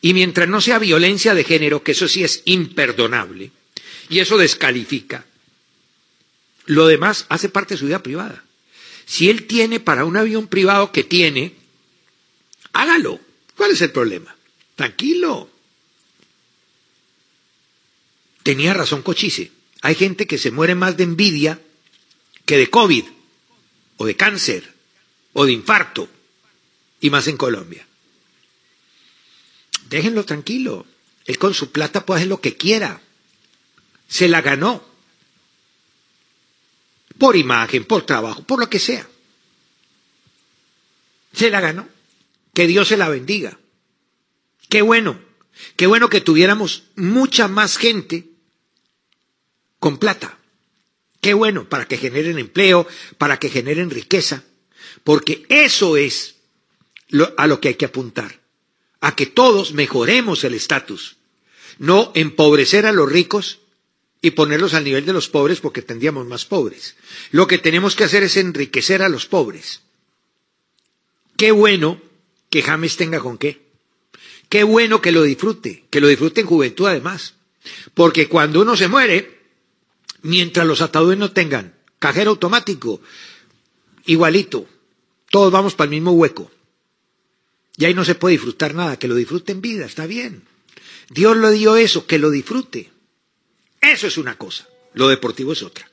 Y 0.00 0.14
mientras 0.14 0.48
no 0.48 0.60
sea 0.60 0.78
violencia 0.78 1.34
de 1.34 1.44
género, 1.44 1.82
que 1.82 1.92
eso 1.92 2.08
sí 2.08 2.24
es 2.24 2.42
imperdonable, 2.46 3.50
y 4.08 4.20
eso 4.20 4.38
descalifica, 4.38 5.26
lo 6.64 6.86
demás 6.86 7.26
hace 7.28 7.48
parte 7.48 7.74
de 7.74 7.78
su 7.78 7.86
vida 7.86 8.02
privada. 8.02 8.44
Si 9.08 9.30
él 9.30 9.46
tiene 9.46 9.80
para 9.80 10.04
un 10.04 10.18
avión 10.18 10.48
privado 10.48 10.92
que 10.92 11.02
tiene, 11.02 11.54
hágalo. 12.74 13.18
¿Cuál 13.56 13.70
es 13.70 13.80
el 13.80 13.90
problema? 13.90 14.36
Tranquilo. 14.76 15.48
Tenía 18.42 18.74
razón 18.74 19.00
Cochise. 19.00 19.50
Hay 19.80 19.94
gente 19.94 20.26
que 20.26 20.36
se 20.36 20.50
muere 20.50 20.74
más 20.74 20.98
de 20.98 21.04
envidia 21.04 21.58
que 22.44 22.58
de 22.58 22.68
COVID, 22.68 23.04
o 23.96 24.04
de 24.04 24.14
cáncer, 24.14 24.74
o 25.32 25.46
de 25.46 25.52
infarto, 25.52 26.08
y 27.00 27.08
más 27.08 27.28
en 27.28 27.38
Colombia. 27.38 27.86
Déjenlo 29.88 30.24
tranquilo. 30.24 30.84
Él 31.24 31.38
con 31.38 31.54
su 31.54 31.72
plata 31.72 32.04
puede 32.04 32.20
hacer 32.20 32.28
lo 32.28 32.42
que 32.42 32.58
quiera. 32.58 33.00
Se 34.06 34.28
la 34.28 34.42
ganó. 34.42 34.86
Por 37.18 37.36
imagen, 37.36 37.84
por 37.84 38.06
trabajo, 38.06 38.42
por 38.42 38.60
lo 38.60 38.70
que 38.70 38.78
sea. 38.78 39.06
Se 41.32 41.50
la 41.50 41.60
ganó. 41.60 41.88
Que 42.54 42.66
Dios 42.66 42.88
se 42.88 42.96
la 42.96 43.08
bendiga. 43.08 43.58
Qué 44.68 44.82
bueno, 44.82 45.20
qué 45.76 45.86
bueno 45.86 46.08
que 46.08 46.20
tuviéramos 46.20 46.84
mucha 46.96 47.48
más 47.48 47.76
gente 47.76 48.28
con 49.78 49.98
plata. 49.98 50.38
Qué 51.20 51.34
bueno 51.34 51.68
para 51.68 51.86
que 51.86 51.96
generen 51.98 52.38
empleo, 52.38 52.86
para 53.16 53.38
que 53.38 53.50
generen 53.50 53.90
riqueza, 53.90 54.44
porque 55.04 55.44
eso 55.48 55.96
es 55.96 56.36
a 57.36 57.46
lo 57.46 57.60
que 57.60 57.68
hay 57.68 57.74
que 57.74 57.86
apuntar, 57.86 58.40
a 59.00 59.16
que 59.16 59.26
todos 59.26 59.72
mejoremos 59.72 60.44
el 60.44 60.54
estatus, 60.54 61.16
no 61.78 62.12
empobrecer 62.14 62.86
a 62.86 62.92
los 62.92 63.10
ricos 63.10 63.60
y 64.20 64.32
ponerlos 64.32 64.74
al 64.74 64.84
nivel 64.84 65.06
de 65.06 65.12
los 65.12 65.28
pobres 65.28 65.60
porque 65.60 65.82
tendríamos 65.82 66.26
más 66.26 66.44
pobres. 66.44 66.96
Lo 67.30 67.46
que 67.46 67.58
tenemos 67.58 67.94
que 67.94 68.04
hacer 68.04 68.22
es 68.22 68.36
enriquecer 68.36 69.02
a 69.02 69.08
los 69.08 69.26
pobres. 69.26 69.82
Qué 71.36 71.52
bueno 71.52 72.00
que 72.50 72.62
James 72.62 72.96
tenga 72.96 73.20
con 73.20 73.38
qué. 73.38 73.62
Qué 74.48 74.64
bueno 74.64 75.00
que 75.00 75.12
lo 75.12 75.22
disfrute, 75.22 75.84
que 75.90 76.00
lo 76.00 76.08
disfrute 76.08 76.40
en 76.40 76.46
juventud 76.46 76.86
además. 76.86 77.34
Porque 77.94 78.28
cuando 78.28 78.62
uno 78.62 78.76
se 78.76 78.88
muere, 78.88 79.38
mientras 80.22 80.66
los 80.66 80.80
ataúdes 80.80 81.18
no 81.18 81.32
tengan 81.32 81.74
cajero 81.98 82.30
automático, 82.30 83.00
igualito, 84.06 84.66
todos 85.30 85.52
vamos 85.52 85.74
para 85.74 85.86
el 85.86 85.96
mismo 85.96 86.12
hueco. 86.12 86.50
Y 87.76 87.84
ahí 87.84 87.94
no 87.94 88.04
se 88.04 88.16
puede 88.16 88.32
disfrutar 88.32 88.74
nada, 88.74 88.98
que 88.98 89.06
lo 89.06 89.14
disfrute 89.14 89.52
en 89.52 89.60
vida, 89.60 89.86
está 89.86 90.06
bien. 90.06 90.42
Dios 91.10 91.36
le 91.36 91.52
dio 91.52 91.76
eso, 91.76 92.06
que 92.06 92.18
lo 92.18 92.30
disfrute. 92.30 92.90
Eso 93.80 94.06
es 94.06 94.18
una 94.18 94.36
cosa, 94.36 94.68
lo 94.94 95.08
deportivo 95.08 95.52
es 95.52 95.62
otra. 95.62 95.88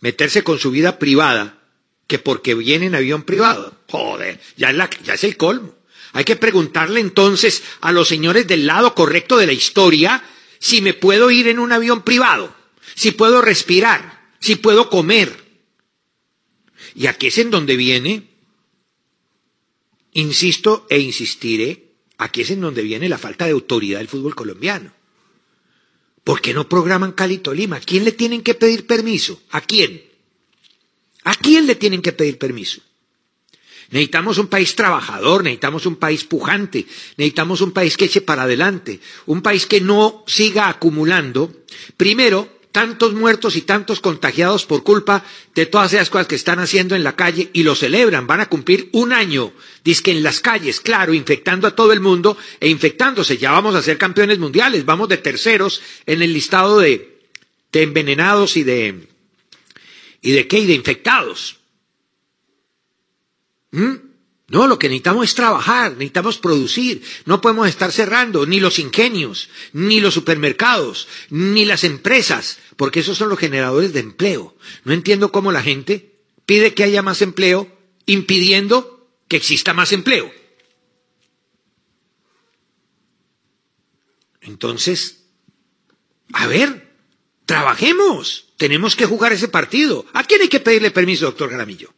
Meterse 0.00 0.42
con 0.44 0.58
su 0.58 0.70
vida 0.70 0.98
privada, 0.98 1.58
que 2.06 2.18
porque 2.18 2.54
viene 2.54 2.86
en 2.86 2.94
avión 2.94 3.22
privado, 3.22 3.76
joder, 3.88 4.40
ya 4.56 4.70
es, 4.70 4.76
la, 4.76 4.90
ya 5.04 5.14
es 5.14 5.24
el 5.24 5.36
colmo. 5.36 5.74
Hay 6.12 6.24
que 6.24 6.36
preguntarle 6.36 7.00
entonces 7.00 7.62
a 7.80 7.92
los 7.92 8.08
señores 8.08 8.46
del 8.46 8.66
lado 8.66 8.94
correcto 8.94 9.36
de 9.36 9.46
la 9.46 9.52
historia 9.52 10.22
si 10.58 10.82
me 10.82 10.92
puedo 10.92 11.30
ir 11.30 11.48
en 11.48 11.58
un 11.58 11.72
avión 11.72 12.02
privado, 12.02 12.54
si 12.94 13.12
puedo 13.12 13.40
respirar, 13.40 14.28
si 14.40 14.56
puedo 14.56 14.90
comer. 14.90 15.44
Y 16.94 17.06
aquí 17.06 17.28
es 17.28 17.38
en 17.38 17.50
donde 17.50 17.76
viene, 17.76 18.28
insisto 20.12 20.86
e 20.90 20.98
insistiré, 20.98 21.94
aquí 22.18 22.42
es 22.42 22.50
en 22.50 22.60
donde 22.60 22.82
viene 22.82 23.08
la 23.08 23.18
falta 23.18 23.46
de 23.46 23.52
autoridad 23.52 23.98
del 23.98 24.08
fútbol 24.08 24.34
colombiano. 24.34 24.92
¿Por 26.30 26.40
qué 26.40 26.54
no 26.54 26.68
programan 26.68 27.10
Cali 27.10 27.38
Tolima? 27.38 27.78
¿A 27.78 27.80
quién 27.80 28.04
le 28.04 28.12
tienen 28.12 28.42
que 28.42 28.54
pedir 28.54 28.86
permiso? 28.86 29.42
¿A 29.50 29.62
quién? 29.62 30.00
¿A 31.24 31.34
quién 31.34 31.66
le 31.66 31.74
tienen 31.74 32.02
que 32.02 32.12
pedir 32.12 32.38
permiso? 32.38 32.80
Necesitamos 33.90 34.38
un 34.38 34.46
país 34.46 34.76
trabajador, 34.76 35.42
necesitamos 35.42 35.86
un 35.86 35.96
país 35.96 36.22
pujante, 36.22 36.86
necesitamos 37.16 37.62
un 37.62 37.72
país 37.72 37.96
que 37.96 38.04
eche 38.04 38.20
para 38.20 38.44
adelante, 38.44 39.00
un 39.26 39.42
país 39.42 39.66
que 39.66 39.80
no 39.80 40.22
siga 40.28 40.68
acumulando, 40.68 41.64
primero, 41.96 42.59
tantos 42.72 43.14
muertos 43.14 43.56
y 43.56 43.62
tantos 43.62 44.00
contagiados 44.00 44.66
por 44.66 44.82
culpa 44.82 45.24
de 45.54 45.66
todas 45.66 45.92
esas 45.92 46.10
cosas 46.10 46.26
que 46.26 46.36
están 46.36 46.58
haciendo 46.58 46.94
en 46.94 47.04
la 47.04 47.16
calle 47.16 47.50
y 47.52 47.62
lo 47.62 47.74
celebran. 47.74 48.26
Van 48.26 48.40
a 48.40 48.48
cumplir 48.48 48.88
un 48.92 49.12
año, 49.12 49.52
que 49.82 50.10
en 50.10 50.22
las 50.22 50.40
calles, 50.40 50.80
claro, 50.80 51.14
infectando 51.14 51.66
a 51.66 51.74
todo 51.74 51.92
el 51.92 52.00
mundo 52.00 52.36
e 52.60 52.68
infectándose. 52.68 53.38
Ya 53.38 53.52
vamos 53.52 53.74
a 53.74 53.82
ser 53.82 53.98
campeones 53.98 54.38
mundiales, 54.38 54.84
vamos 54.84 55.08
de 55.08 55.16
terceros 55.16 55.82
en 56.06 56.22
el 56.22 56.32
listado 56.32 56.78
de, 56.78 57.18
envenenados 57.72 58.56
y 58.56 58.62
de, 58.62 59.08
y 60.20 60.32
de 60.32 60.46
qué, 60.46 60.60
y 60.60 60.66
de 60.66 60.74
infectados. 60.74 61.58
¿Mm? 63.72 64.09
No, 64.50 64.66
lo 64.66 64.80
que 64.80 64.88
necesitamos 64.88 65.28
es 65.28 65.34
trabajar, 65.36 65.92
necesitamos 65.92 66.38
producir. 66.38 67.04
No 67.24 67.40
podemos 67.40 67.68
estar 67.68 67.92
cerrando 67.92 68.46
ni 68.46 68.58
los 68.58 68.80
ingenios, 68.80 69.48
ni 69.72 70.00
los 70.00 70.12
supermercados, 70.12 71.06
ni 71.30 71.64
las 71.64 71.84
empresas, 71.84 72.58
porque 72.76 72.98
esos 72.98 73.16
son 73.16 73.28
los 73.28 73.38
generadores 73.38 73.92
de 73.92 74.00
empleo. 74.00 74.56
No 74.82 74.92
entiendo 74.92 75.30
cómo 75.30 75.52
la 75.52 75.62
gente 75.62 76.16
pide 76.46 76.74
que 76.74 76.82
haya 76.82 77.00
más 77.00 77.22
empleo 77.22 77.70
impidiendo 78.06 79.08
que 79.28 79.36
exista 79.36 79.72
más 79.72 79.92
empleo. 79.92 80.32
Entonces, 84.40 85.26
a 86.32 86.48
ver, 86.48 86.92
trabajemos. 87.46 88.46
Tenemos 88.56 88.96
que 88.96 89.06
jugar 89.06 89.32
ese 89.32 89.46
partido. 89.46 90.06
¿A 90.12 90.24
quién 90.24 90.42
hay 90.42 90.48
que 90.48 90.58
pedirle 90.58 90.90
permiso, 90.90 91.26
doctor 91.26 91.50
Garamillo? 91.50 91.94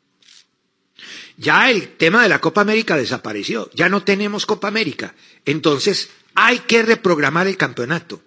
Ya 1.37 1.71
el 1.71 1.97
tema 1.97 2.23
de 2.23 2.29
la 2.29 2.41
Copa 2.41 2.61
América 2.61 2.97
desapareció, 2.97 3.71
ya 3.75 3.89
no 3.89 4.03
tenemos 4.03 4.47
Copa 4.47 4.69
América. 4.69 5.15
Entonces 5.45 6.11
hay 6.35 6.61
que 6.61 6.83
reprogramar 6.83 7.47
el 7.47 7.57
campeonato. 7.57 8.23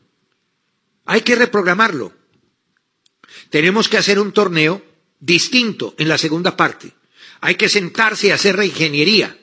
Hay 1.05 1.21
que 1.21 1.35
reprogramarlo. 1.35 2.13
Tenemos 3.49 3.89
que 3.89 3.97
hacer 3.97 4.19
un 4.19 4.31
torneo 4.31 4.83
distinto 5.19 5.95
en 5.97 6.09
la 6.09 6.17
segunda 6.17 6.57
parte. 6.57 6.91
Hay 7.41 7.55
que 7.55 7.69
sentarse 7.69 8.27
y 8.27 8.31
hacer 8.31 8.55
reingeniería. 8.55 9.37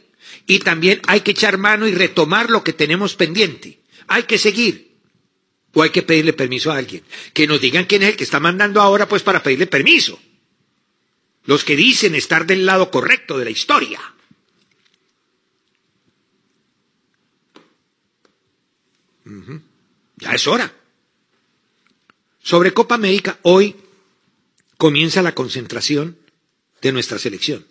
Y 0.46 0.58
también 0.58 1.00
hay 1.06 1.20
que 1.20 1.30
echar 1.30 1.56
mano 1.56 1.86
y 1.86 1.94
retomar 1.94 2.50
lo 2.50 2.64
que 2.64 2.72
tenemos 2.72 3.14
pendiente. 3.14 3.80
Hay 4.08 4.24
que 4.24 4.38
seguir. 4.38 4.96
O 5.74 5.82
hay 5.82 5.90
que 5.90 6.02
pedirle 6.02 6.32
permiso 6.32 6.72
a 6.72 6.76
alguien. 6.76 7.04
Que 7.32 7.46
nos 7.46 7.60
digan 7.60 7.84
quién 7.84 8.02
es 8.02 8.10
el 8.10 8.16
que 8.16 8.24
está 8.24 8.40
mandando 8.40 8.80
ahora, 8.80 9.08
pues 9.08 9.22
para 9.22 9.42
pedirle 9.42 9.68
permiso 9.68 10.18
los 11.44 11.64
que 11.64 11.76
dicen 11.76 12.14
estar 12.14 12.46
del 12.46 12.66
lado 12.66 12.90
correcto 12.90 13.38
de 13.38 13.44
la 13.44 13.50
historia. 13.50 14.00
Ya 20.16 20.32
es 20.32 20.46
hora. 20.46 20.72
Sobre 22.42 22.72
Copa 22.72 22.94
América, 22.94 23.38
hoy 23.42 23.76
comienza 24.76 25.22
la 25.22 25.34
concentración 25.34 26.18
de 26.80 26.92
nuestra 26.92 27.18
selección. 27.18 27.66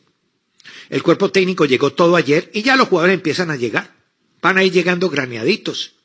El 0.89 1.03
cuerpo 1.03 1.31
técnico 1.31 1.65
llegó 1.65 1.93
todo 1.93 2.15
ayer 2.15 2.49
y 2.53 2.61
ya 2.61 2.75
los 2.75 2.87
jugadores 2.87 3.15
empiezan 3.15 3.51
a 3.51 3.55
llegar. 3.55 3.95
Van 4.41 4.57
a 4.57 4.63
ir 4.63 4.71
llegando 4.71 5.09
graneaditos. 5.09 5.95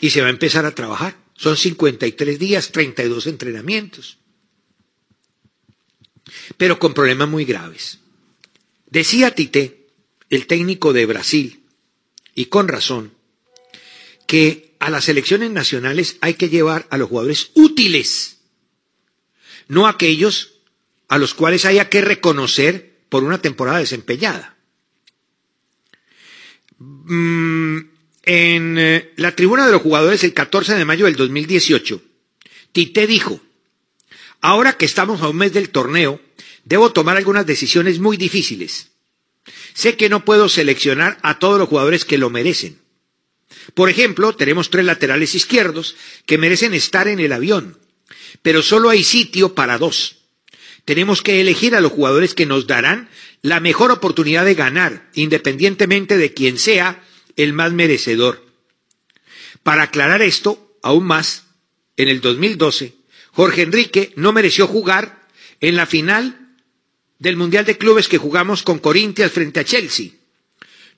Y 0.00 0.10
se 0.10 0.20
va 0.20 0.26
a 0.26 0.30
empezar 0.30 0.66
a 0.66 0.74
trabajar. 0.74 1.16
Son 1.34 1.56
53 1.56 2.38
días, 2.38 2.72
32 2.72 3.26
entrenamientos 3.26 4.18
pero 6.56 6.78
con 6.78 6.94
problemas 6.94 7.28
muy 7.28 7.44
graves. 7.44 8.00
Decía 8.86 9.34
Tite, 9.34 9.86
el 10.30 10.46
técnico 10.46 10.92
de 10.92 11.06
Brasil, 11.06 11.62
y 12.34 12.46
con 12.46 12.68
razón, 12.68 13.12
que 14.26 14.74
a 14.78 14.90
las 14.90 15.08
elecciones 15.08 15.50
nacionales 15.50 16.16
hay 16.20 16.34
que 16.34 16.48
llevar 16.48 16.86
a 16.90 16.98
los 16.98 17.08
jugadores 17.08 17.50
útiles, 17.54 18.38
no 19.68 19.86
aquellos 19.86 20.54
a 21.08 21.18
los 21.18 21.34
cuales 21.34 21.64
haya 21.64 21.88
que 21.88 22.00
reconocer 22.00 22.98
por 23.08 23.24
una 23.24 23.40
temporada 23.40 23.78
desempeñada. 23.78 24.56
Mm, 26.78 27.78
en 28.24 28.78
eh, 28.78 29.12
la 29.16 29.34
tribuna 29.34 29.66
de 29.66 29.72
los 29.72 29.82
jugadores 29.82 30.24
el 30.24 30.34
14 30.34 30.74
de 30.74 30.84
mayo 30.84 31.06
del 31.06 31.16
2018, 31.16 32.02
Tite 32.72 33.06
dijo, 33.06 33.40
Ahora 34.40 34.74
que 34.74 34.84
estamos 34.84 35.22
a 35.22 35.28
un 35.28 35.36
mes 35.36 35.52
del 35.52 35.70
torneo, 35.70 36.20
debo 36.64 36.92
tomar 36.92 37.16
algunas 37.16 37.46
decisiones 37.46 37.98
muy 37.98 38.16
difíciles. 38.16 38.88
Sé 39.74 39.96
que 39.96 40.08
no 40.08 40.24
puedo 40.24 40.48
seleccionar 40.48 41.18
a 41.22 41.38
todos 41.38 41.58
los 41.58 41.68
jugadores 41.68 42.04
que 42.04 42.18
lo 42.18 42.30
merecen. 42.30 42.78
Por 43.74 43.90
ejemplo, 43.90 44.34
tenemos 44.34 44.70
tres 44.70 44.84
laterales 44.84 45.34
izquierdos 45.34 45.96
que 46.26 46.38
merecen 46.38 46.74
estar 46.74 47.08
en 47.08 47.20
el 47.20 47.32
avión, 47.32 47.78
pero 48.42 48.62
solo 48.62 48.90
hay 48.90 49.04
sitio 49.04 49.54
para 49.54 49.78
dos. 49.78 50.16
Tenemos 50.84 51.22
que 51.22 51.40
elegir 51.40 51.74
a 51.74 51.80
los 51.80 51.92
jugadores 51.92 52.34
que 52.34 52.46
nos 52.46 52.66
darán 52.66 53.08
la 53.42 53.60
mejor 53.60 53.90
oportunidad 53.90 54.44
de 54.44 54.54
ganar, 54.54 55.10
independientemente 55.14 56.16
de 56.16 56.32
quién 56.32 56.58
sea 56.58 57.04
el 57.36 57.52
más 57.52 57.72
merecedor. 57.72 58.46
Para 59.62 59.84
aclarar 59.84 60.22
esto 60.22 60.78
aún 60.82 61.06
más, 61.06 61.44
en 61.96 62.08
el 62.08 62.20
2012 62.20 62.95
Jorge 63.36 63.60
Enrique 63.60 64.14
no 64.16 64.32
mereció 64.32 64.66
jugar 64.66 65.28
en 65.60 65.76
la 65.76 65.84
final 65.84 66.54
del 67.18 67.36
Mundial 67.36 67.66
de 67.66 67.76
Clubes 67.76 68.08
que 68.08 68.16
jugamos 68.16 68.62
con 68.62 68.78
Corinthians 68.78 69.30
frente 69.30 69.60
a 69.60 69.64
Chelsea. 69.64 70.12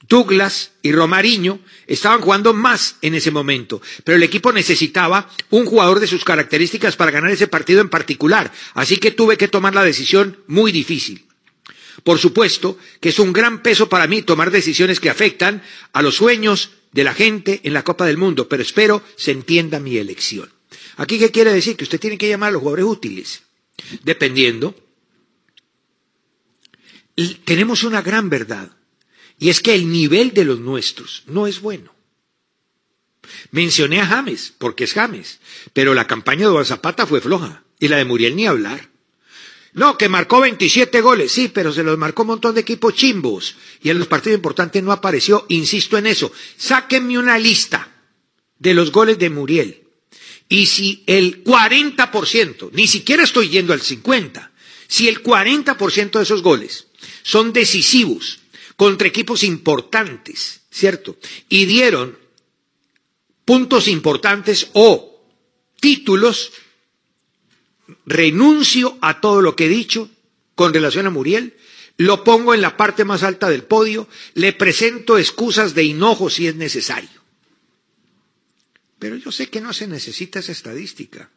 Douglas 0.09 0.70
y 0.83 0.92
Romariño 0.92 1.59
estaban 1.88 2.20
jugando 2.20 2.55
más 2.55 2.94
en 3.03 3.16
ese 3.16 3.33
momento, 3.33 3.83
pero 4.05 4.14
el 4.14 4.22
equipo 4.22 4.53
necesitaba 4.53 5.29
un 5.51 5.66
jugador 5.66 5.98
de 5.98 6.07
sus 6.07 6.22
características 6.22 6.94
para 6.94 7.11
ganar 7.11 7.33
ese 7.33 7.48
partido 7.48 7.81
en 7.81 7.88
particular, 7.88 8.53
así 8.74 8.98
que 8.98 9.11
tuve 9.11 9.37
que 9.37 9.48
tomar 9.48 9.74
la 9.74 9.83
decisión 9.83 10.38
muy 10.46 10.70
difícil. 10.70 11.27
Por 12.05 12.20
supuesto 12.20 12.79
que 13.01 13.09
es 13.09 13.18
un 13.18 13.33
gran 13.33 13.64
peso 13.64 13.88
para 13.88 14.07
mí 14.07 14.22
tomar 14.22 14.53
decisiones 14.53 15.01
que 15.01 15.11
afectan 15.11 15.61
a 15.92 16.03
los 16.03 16.14
sueños 16.14 16.70
de 16.92 17.03
la 17.03 17.14
gente 17.14 17.62
en 17.64 17.72
la 17.72 17.83
Copa 17.83 18.07
del 18.07 18.16
Mundo, 18.16 18.48
pero 18.48 18.62
espero 18.62 19.03
se 19.16 19.33
entienda 19.33 19.81
mi 19.81 19.96
elección. 19.96 20.48
Aquí, 20.96 21.18
¿qué 21.18 21.31
quiere 21.31 21.52
decir? 21.52 21.76
Que 21.76 21.85
usted 21.85 22.00
tiene 22.00 22.18
que 22.18 22.28
llamar 22.28 22.48
a 22.48 22.52
los 22.52 22.61
jugadores 22.61 22.85
útiles. 22.87 23.42
Dependiendo. 24.02 24.74
tenemos 27.44 27.85
una 27.85 28.02
gran 28.02 28.28
verdad. 28.28 28.70
Y 29.38 29.50
es 29.50 29.61
que 29.61 29.74
el 29.74 29.90
nivel 29.90 30.33
de 30.33 30.44
los 30.44 30.59
nuestros 30.61 31.22
no 31.26 31.46
es 31.46 31.61
bueno. 31.61 31.94
Mencioné 33.50 34.00
a 34.00 34.07
James, 34.07 34.52
porque 34.59 34.85
es 34.85 34.94
James. 34.94 35.38
Pero 35.72 35.94
la 35.94 36.07
campaña 36.07 36.48
de 36.48 36.64
Zapata 36.64 37.07
fue 37.07 37.20
floja. 37.20 37.62
Y 37.78 37.88
la 37.88 37.98
de 37.98 38.04
Muriel 38.04 38.35
ni 38.35 38.46
hablar. 38.46 38.88
No, 39.74 39.96
que 39.96 40.09
marcó 40.09 40.40
27 40.40 41.00
goles, 41.00 41.31
sí, 41.31 41.48
pero 41.48 41.72
se 41.72 41.85
los 41.85 41.96
marcó 41.98 42.22
un 42.22 42.28
montón 42.28 42.54
de 42.54 42.62
equipos 42.62 42.94
chimbos. 42.94 43.57
Y 43.83 43.90
en 43.90 43.98
los 43.98 44.09
partidos 44.09 44.37
importantes 44.37 44.83
no 44.83 44.90
apareció, 44.90 45.46
insisto 45.48 45.96
en 45.98 46.07
eso. 46.07 46.33
Sáquenme 46.57 47.18
una 47.18 47.38
lista 47.38 47.88
de 48.59 48.74
los 48.74 48.90
goles 48.90 49.18
de 49.18 49.31
Muriel. 49.31 49.88
Y 50.48 50.66
si 50.66 51.02
el 51.06 51.44
40%, 51.44 52.70
ni 52.72 52.87
siquiera 52.87 53.22
estoy 53.22 53.48
yendo 53.50 53.72
al 53.72 53.82
50%, 53.82 54.50
si 54.88 55.06
el 55.06 55.22
40% 55.22 56.12
de 56.12 56.22
esos 56.22 56.42
goles 56.42 56.87
son 57.22 57.52
decisivos 57.52 58.40
contra 58.76 59.08
equipos 59.08 59.42
importantes, 59.44 60.62
¿cierto? 60.70 61.18
Y 61.48 61.66
dieron 61.66 62.18
puntos 63.44 63.88
importantes 63.88 64.70
o 64.72 65.22
títulos, 65.80 66.52
renuncio 68.06 68.98
a 69.00 69.20
todo 69.20 69.42
lo 69.42 69.54
que 69.56 69.66
he 69.66 69.68
dicho 69.68 70.08
con 70.54 70.72
relación 70.72 71.06
a 71.06 71.11
Muriel, 71.11 71.56
lo 71.98 72.24
pongo 72.24 72.54
en 72.54 72.62
la 72.62 72.76
parte 72.76 73.04
más 73.04 73.22
alta 73.22 73.50
del 73.50 73.64
podio, 73.64 74.08
le 74.34 74.52
presento 74.52 75.18
excusas 75.18 75.74
de 75.74 75.84
hinojo 75.84 76.30
si 76.30 76.46
es 76.46 76.54
necesario. 76.54 77.11
Pero 78.98 79.16
yo 79.16 79.30
sé 79.30 79.48
que 79.48 79.61
no 79.61 79.72
se 79.72 79.87
necesita 79.87 80.40
esa 80.40 80.52
estadística. 80.52 81.30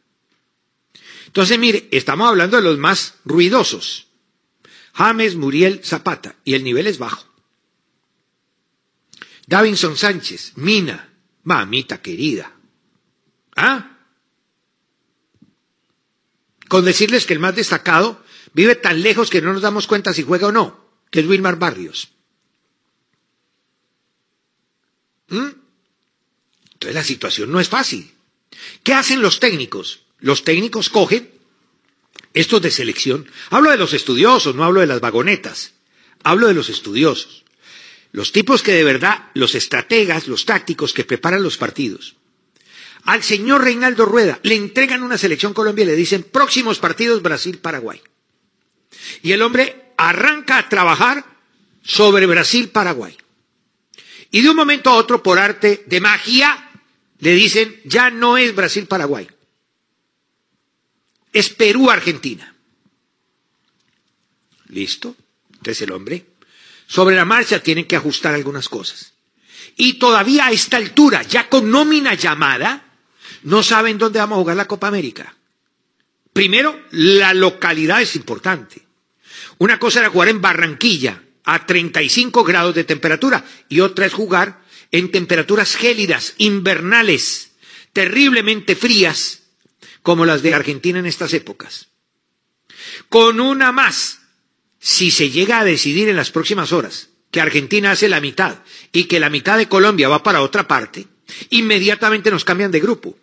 Entonces, 1.26 1.58
mire, 1.58 1.88
estamos 1.90 2.28
hablando 2.28 2.56
de 2.56 2.62
los 2.62 2.78
más 2.78 3.14
ruidosos. 3.24 4.08
James, 4.94 5.36
Muriel, 5.36 5.80
Zapata, 5.84 6.36
y 6.44 6.54
el 6.54 6.64
nivel 6.64 6.86
es 6.86 6.98
bajo. 6.98 7.26
Davinson 9.46 9.96
Sánchez, 9.96 10.52
Mina, 10.56 11.12
mamita 11.44 12.02
querida. 12.02 12.52
¿Ah? 13.56 13.98
Con 16.68 16.84
decirles 16.84 17.26
que 17.26 17.34
el 17.34 17.40
más 17.40 17.54
destacado 17.54 18.22
vive 18.54 18.76
tan 18.76 19.02
lejos 19.02 19.30
que 19.30 19.42
no 19.42 19.52
nos 19.52 19.62
damos 19.62 19.86
cuenta 19.86 20.12
si 20.12 20.22
juega 20.22 20.48
o 20.48 20.52
no, 20.52 20.88
que 21.10 21.20
es 21.20 21.26
Wilmar 21.26 21.58
Barrios. 21.58 22.12
¿Mm? 25.28 25.61
Entonces 26.82 26.96
la 26.96 27.04
situación 27.04 27.52
no 27.52 27.60
es 27.60 27.68
fácil. 27.68 28.10
¿Qué 28.82 28.92
hacen 28.92 29.22
los 29.22 29.38
técnicos? 29.38 30.00
Los 30.18 30.42
técnicos 30.42 30.88
cogen 30.88 31.30
estos 32.34 32.60
de 32.60 32.72
selección. 32.72 33.30
Hablo 33.50 33.70
de 33.70 33.76
los 33.76 33.92
estudiosos, 33.92 34.56
no 34.56 34.64
hablo 34.64 34.80
de 34.80 34.88
las 34.88 35.00
vagonetas. 35.00 35.74
Hablo 36.24 36.48
de 36.48 36.54
los 36.54 36.70
estudiosos. 36.70 37.44
Los 38.10 38.32
tipos 38.32 38.64
que 38.64 38.72
de 38.72 38.82
verdad, 38.82 39.30
los 39.34 39.54
estrategas, 39.54 40.26
los 40.26 40.44
tácticos 40.44 40.92
que 40.92 41.04
preparan 41.04 41.44
los 41.44 41.56
partidos. 41.56 42.16
Al 43.04 43.22
señor 43.22 43.62
Reinaldo 43.62 44.04
Rueda 44.04 44.40
le 44.42 44.56
entregan 44.56 45.04
una 45.04 45.18
selección 45.18 45.54
Colombia 45.54 45.84
y 45.84 45.86
le 45.86 45.94
dicen 45.94 46.24
próximos 46.24 46.80
partidos 46.80 47.22
Brasil-Paraguay. 47.22 48.02
Y 49.22 49.30
el 49.30 49.42
hombre 49.42 49.92
arranca 49.96 50.58
a 50.58 50.68
trabajar 50.68 51.24
sobre 51.84 52.26
Brasil-Paraguay. 52.26 53.16
Y 54.32 54.40
de 54.40 54.50
un 54.50 54.56
momento 54.56 54.90
a 54.90 54.94
otro, 54.94 55.22
por 55.22 55.38
arte 55.38 55.84
de 55.86 56.00
magia, 56.00 56.70
le 57.22 57.36
dicen, 57.36 57.80
ya 57.84 58.10
no 58.10 58.36
es 58.36 58.52
Brasil-Paraguay. 58.52 59.28
Es 61.32 61.50
Perú-Argentina. 61.50 62.52
¿Listo? 64.66 65.14
Entonces 65.52 65.82
el 65.82 65.92
hombre, 65.92 66.26
sobre 66.88 67.14
la 67.14 67.24
marcha, 67.24 67.62
tiene 67.62 67.86
que 67.86 67.94
ajustar 67.94 68.34
algunas 68.34 68.68
cosas. 68.68 69.12
Y 69.76 70.00
todavía 70.00 70.46
a 70.46 70.50
esta 70.50 70.78
altura, 70.78 71.22
ya 71.22 71.48
con 71.48 71.70
nómina 71.70 72.14
llamada, 72.14 72.86
no 73.44 73.62
saben 73.62 73.98
dónde 73.98 74.18
vamos 74.18 74.34
a 74.34 74.40
jugar 74.40 74.56
la 74.56 74.66
Copa 74.66 74.88
América. 74.88 75.36
Primero, 76.32 76.86
la 76.90 77.34
localidad 77.34 78.02
es 78.02 78.16
importante. 78.16 78.82
Una 79.58 79.78
cosa 79.78 80.00
era 80.00 80.10
jugar 80.10 80.26
en 80.26 80.40
Barranquilla 80.40 81.22
a 81.44 81.66
35 81.66 82.42
grados 82.42 82.74
de 82.74 82.82
temperatura 82.82 83.44
y 83.68 83.78
otra 83.78 84.06
es 84.06 84.12
jugar 84.12 84.61
en 84.92 85.10
temperaturas 85.10 85.74
gélidas, 85.74 86.34
invernales, 86.38 87.52
terriblemente 87.92 88.76
frías, 88.76 89.42
como 90.02 90.24
las 90.26 90.42
de 90.42 90.54
Argentina 90.54 90.98
en 90.98 91.06
estas 91.06 91.32
épocas. 91.32 91.88
Con 93.08 93.40
una 93.40 93.72
más, 93.72 94.20
si 94.78 95.10
se 95.10 95.30
llega 95.30 95.60
a 95.60 95.64
decidir 95.64 96.08
en 96.08 96.16
las 96.16 96.30
próximas 96.30 96.72
horas 96.72 97.08
que 97.30 97.40
Argentina 97.40 97.92
hace 97.92 98.08
la 98.08 98.20
mitad 98.20 98.58
y 98.92 99.04
que 99.04 99.20
la 99.20 99.30
mitad 99.30 99.56
de 99.56 99.68
Colombia 99.68 100.08
va 100.08 100.22
para 100.22 100.42
otra 100.42 100.68
parte, 100.68 101.06
inmediatamente 101.50 102.30
nos 102.30 102.44
cambian 102.44 102.70
de 102.70 102.80
grupo. 102.80 103.18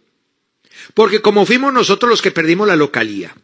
Porque 0.93 1.21
como 1.21 1.45
fuimos 1.45 1.71
nosotros 1.71 2.09
los 2.09 2.21
que 2.21 2.31
perdimos 2.31 2.67
la 2.67 2.75
localía, 2.75 3.35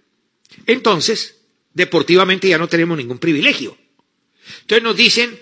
entonces, 0.65 1.37
deportivamente 1.73 2.47
ya 2.47 2.57
no 2.57 2.67
tenemos 2.67 2.97
ningún 2.97 3.19
privilegio. 3.19 3.77
Entonces 4.61 4.83
nos 4.83 4.95
dicen, 4.95 5.39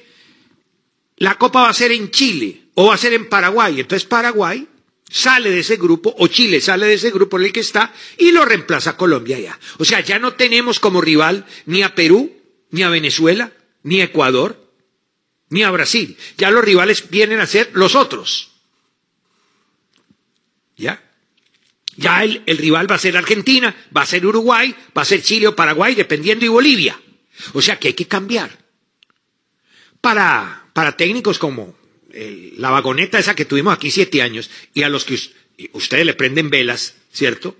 la 1.23 1.35
Copa 1.35 1.61
va 1.61 1.69
a 1.69 1.73
ser 1.73 1.93
en 1.93 2.11
Chile 2.11 2.63
o 2.73 2.87
va 2.87 2.95
a 2.95 2.97
ser 2.97 3.13
en 3.13 3.29
Paraguay. 3.29 3.79
Entonces 3.79 4.05
Paraguay 4.05 4.67
sale 5.09 5.51
de 5.51 5.59
ese 5.61 5.77
grupo 5.77 6.13
o 6.17 6.27
Chile 6.27 6.59
sale 6.59 6.85
de 6.85 6.95
ese 6.95 7.11
grupo 7.11 7.39
en 7.39 7.45
el 7.45 7.53
que 7.53 7.61
está 7.61 7.93
y 8.17 8.33
lo 8.33 8.43
reemplaza 8.43 8.97
Colombia 8.97 9.39
ya. 9.39 9.57
O 9.77 9.85
sea, 9.85 10.01
ya 10.01 10.19
no 10.19 10.33
tenemos 10.33 10.81
como 10.81 10.99
rival 10.99 11.45
ni 11.65 11.81
a 11.81 11.95
Perú, 11.95 12.35
ni 12.71 12.83
a 12.83 12.89
Venezuela, 12.89 13.53
ni 13.83 14.01
a 14.01 14.05
Ecuador, 14.05 14.69
ni 15.47 15.63
a 15.63 15.71
Brasil. 15.71 16.17
Ya 16.37 16.51
los 16.51 16.65
rivales 16.65 17.09
vienen 17.09 17.39
a 17.39 17.47
ser 17.47 17.71
los 17.73 17.95
otros. 17.95 18.51
¿Ya? 20.75 21.01
Ya 21.95 22.21
el, 22.25 22.43
rival 22.45 22.91
va 22.91 22.95
a 22.95 22.99
ser 22.99 23.15
Argentina, 23.15 23.73
va 23.95 24.01
a 24.01 24.05
ser 24.05 24.25
Uruguay, 24.25 24.75
va 24.97 25.03
a 25.03 25.05
ser 25.05 25.23
Chile 25.23 25.47
o 25.47 25.55
Paraguay, 25.55 25.95
dependiendo, 25.95 26.43
y 26.43 26.49
Bolivia. 26.49 26.99
O 27.53 27.61
sea 27.61 27.79
que 27.79 27.89
hay 27.89 27.93
que 27.93 28.09
cambiar. 28.09 28.59
Para, 30.01 30.62
para 30.73 30.97
técnicos 30.97 31.39
como 31.39 31.75
eh, 32.11 32.53
la 32.57 32.69
vagoneta 32.69 33.19
esa 33.19 33.35
que 33.35 33.45
tuvimos 33.45 33.73
aquí 33.73 33.91
siete 33.91 34.21
años 34.21 34.49
y 34.73 34.83
a 34.83 34.89
los 34.89 35.05
que 35.05 35.17
ustedes 35.71 36.05
le 36.05 36.13
prenden 36.13 36.49
velas, 36.49 36.95
¿cierto? 37.11 37.55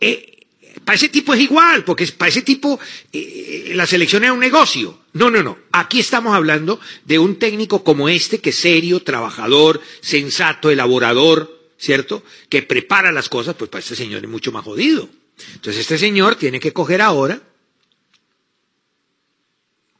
Eh, 0.00 0.46
para 0.84 0.96
ese 0.96 1.08
tipo 1.08 1.34
es 1.34 1.40
igual, 1.40 1.84
porque 1.84 2.06
para 2.06 2.28
ese 2.28 2.42
tipo 2.42 2.78
eh, 3.12 3.72
la 3.74 3.86
selección 3.86 4.24
es 4.24 4.30
un 4.30 4.38
negocio. 4.38 5.00
No, 5.12 5.30
no, 5.30 5.42
no. 5.42 5.58
Aquí 5.72 5.98
estamos 6.00 6.34
hablando 6.34 6.80
de 7.04 7.18
un 7.18 7.38
técnico 7.38 7.82
como 7.82 8.08
este, 8.08 8.40
que 8.40 8.50
es 8.50 8.56
serio, 8.56 9.02
trabajador, 9.02 9.80
sensato, 10.00 10.70
elaborador, 10.70 11.72
¿cierto? 11.78 12.22
Que 12.48 12.62
prepara 12.62 13.12
las 13.12 13.28
cosas, 13.28 13.54
pues 13.54 13.70
para 13.70 13.80
este 13.80 13.96
señor 13.96 14.24
es 14.24 14.30
mucho 14.30 14.52
más 14.52 14.64
jodido. 14.64 15.08
Entonces 15.54 15.80
este 15.80 15.98
señor 15.98 16.36
tiene 16.36 16.60
que 16.60 16.72
coger 16.72 17.00
ahora 17.00 17.40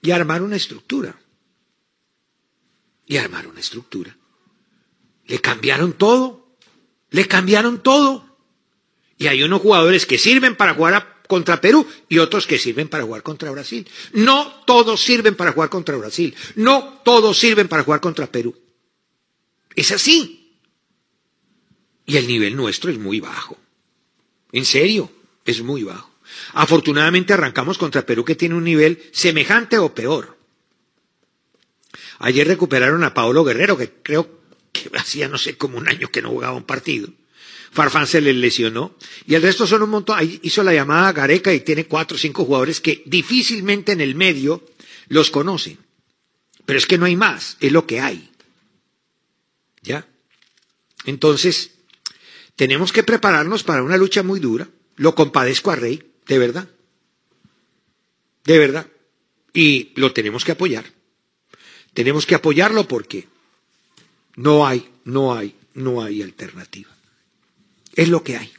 y 0.03 0.11
armar 0.11 0.43
una 0.43 0.57
estructura. 0.57 1.19
Y 3.09 3.17
armar 3.17 3.49
una 3.49 3.59
estructura. 3.59 4.17
Le 5.27 5.41
cambiaron 5.41 5.95
todo. 5.95 6.55
Le 7.11 7.27
cambiaron 7.27 7.83
todo. 7.83 8.25
Y 9.17 9.27
hay 9.27 9.43
unos 9.43 9.61
jugadores 9.61 10.07
que 10.07 10.19
sirven 10.19 10.55
para 10.55 10.75
jugar 10.75 11.23
contra 11.27 11.61
Perú 11.61 11.87
y 12.09 12.19
otros 12.19 12.47
que 12.47 12.59
sirven 12.59 12.89
para 12.89 13.05
jugar 13.05 13.23
contra 13.23 13.51
Brasil. 13.51 13.89
No 14.13 14.63
todos 14.65 15.01
sirven 15.03 15.35
para 15.35 15.53
jugar 15.53 15.71
contra 15.71 15.97
Brasil. 15.97 16.35
No 16.55 17.01
todos 17.05 17.37
sirven 17.37 17.67
para 17.67 17.83
jugar 17.83 18.01
contra 18.01 18.27
Perú. 18.27 18.57
Es 19.75 19.91
así. 19.91 20.57
Y 22.07 22.17
el 22.17 22.27
nivel 22.27 22.57
nuestro 22.57 22.91
es 22.91 22.99
muy 22.99 23.21
bajo. 23.21 23.59
En 24.53 24.65
serio, 24.65 25.13
es 25.45 25.63
muy 25.63 25.83
bajo. 25.83 26.11
Afortunadamente 26.55 27.35
arrancamos 27.35 27.77
contra 27.77 28.07
Perú 28.07 28.25
que 28.25 28.35
tiene 28.35 28.55
un 28.55 28.65
nivel 28.65 29.03
semejante 29.13 29.79
o 29.79 29.95
peor. 29.95 30.38
Ayer 32.19 32.47
recuperaron 32.47 33.05
a 33.05 33.15
Paolo 33.15 33.45
Guerrero, 33.45 33.77
que 33.77 33.93
creo 34.03 34.41
que 34.73 34.91
hacía 34.97 35.29
no 35.29 35.39
sé 35.39 35.57
como 35.57 35.79
un 35.79 35.89
año 35.89 36.09
que 36.09 36.23
no 36.23 36.31
jugaba 36.31 36.57
un 36.57 36.65
partido. 36.65 37.09
Farfán 37.71 38.07
se 38.07 38.21
le 38.21 38.33
lesionó. 38.33 38.97
Y 39.27 39.35
el 39.35 39.43
resto 39.43 39.67
son 39.67 39.83
un 39.83 39.91
montón. 39.91 40.19
Ahí 40.19 40.41
hizo 40.43 40.63
la 40.63 40.75
llamada 40.75 41.13
Gareca 41.13 41.53
y 41.53 41.61
tiene 41.61 41.87
cuatro 41.87 42.17
o 42.17 42.19
cinco 42.19 42.45
jugadores 42.45 42.81
que 42.81 43.03
difícilmente 43.07 43.93
en 43.93 44.01
el 44.01 44.15
medio 44.15 44.65
los 45.09 45.31
conocen. 45.31 45.79
Pero 46.65 46.79
es 46.79 46.87
que 46.87 46.99
no 46.99 47.07
hay 47.07 47.17
más, 47.17 47.57
es 47.61 47.73
lo 47.73 47.87
que 47.87 48.01
hay. 48.01 48.31
¿Ya? 49.83 50.07
Entonces, 51.05 51.73
tenemos 52.57 52.93
que 52.93 53.03
prepararnos 53.03 53.63
para 53.63 53.83
una 53.83 53.97
lucha 53.97 54.23
muy 54.23 54.41
dura. 54.41 54.69
Lo 54.97 55.15
compadezco 55.15 55.71
a 55.71 55.77
Rey, 55.77 56.03
de 56.27 56.39
verdad. 56.39 56.69
De 58.45 58.59
verdad. 58.59 58.87
Y 59.55 59.93
lo 59.95 60.13
tenemos 60.13 60.45
que 60.45 60.53
apoyar. 60.53 60.98
Tenemos 61.99 62.27
que 62.27 62.37
apoyarlo 62.37 62.87
porque 62.87 63.27
no 64.37 64.65
hay, 64.65 64.89
no 65.03 65.35
hay, 65.35 65.57
no 65.75 66.01
hay 66.01 66.23
alternativa. 66.23 66.89
Es 67.93 68.09
lo 68.09 68.23
que 68.23 68.37
hay. 68.37 68.53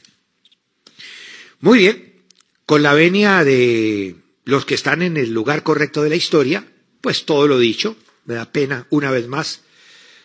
Muy 1.60 1.78
bien. 1.78 2.12
Con 2.66 2.82
la 2.82 2.92
venia 2.92 3.42
de 3.42 4.16
los 4.44 4.66
que 4.66 4.74
están 4.74 5.00
en 5.00 5.16
el 5.16 5.32
lugar 5.32 5.62
correcto 5.62 6.02
de 6.02 6.10
la 6.10 6.16
historia, 6.16 6.66
pues 7.00 7.24
todo 7.24 7.48
lo 7.48 7.58
dicho, 7.58 7.96
me 8.26 8.34
da 8.34 8.52
pena 8.52 8.86
una 8.90 9.10
vez 9.10 9.26
más 9.26 9.62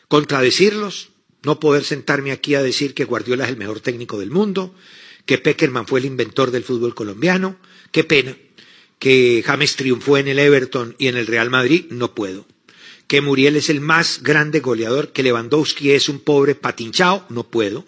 contradecirlos, 0.10 1.12
no 1.42 1.58
poder 1.58 1.86
sentarme 1.86 2.34
aquí 2.34 2.56
a 2.56 2.62
decir 2.62 2.94
que 2.94 3.06
Guardiola 3.06 3.46
es 3.46 3.52
el 3.52 3.56
mejor 3.56 3.80
técnico 3.80 4.20
del 4.20 4.32
mundo, 4.32 4.76
que 5.26 5.38
Peckerman 5.38 5.88
fue 5.88 6.02
el 6.02 6.06
inventor 6.06 6.52
del 6.52 6.66
fútbol 6.66 6.94
colombiano, 6.94 7.56
qué 7.94 8.04
pena, 8.04 8.36
que 9.00 9.42
James 9.46 9.78
triunfó 9.78 10.18
en 10.18 10.28
el 10.28 10.38
Everton 10.38 10.98
y 10.98 11.08
en 11.08 11.16
el 11.16 11.28
Real 11.28 11.50
Madrid, 11.50 11.86
no 11.92 12.14
puedo. 12.14 12.46
Que 13.08 13.22
Muriel 13.22 13.56
es 13.56 13.70
el 13.70 13.82
más 13.82 14.24
grande 14.24 14.60
goleador, 14.60 15.12
que 15.12 15.24
Lewandowski 15.24 15.92
es 15.92 16.10
un 16.10 16.20
pobre 16.20 16.56
patinchao, 16.56 17.26
no 17.30 17.44
puedo. 17.44 17.86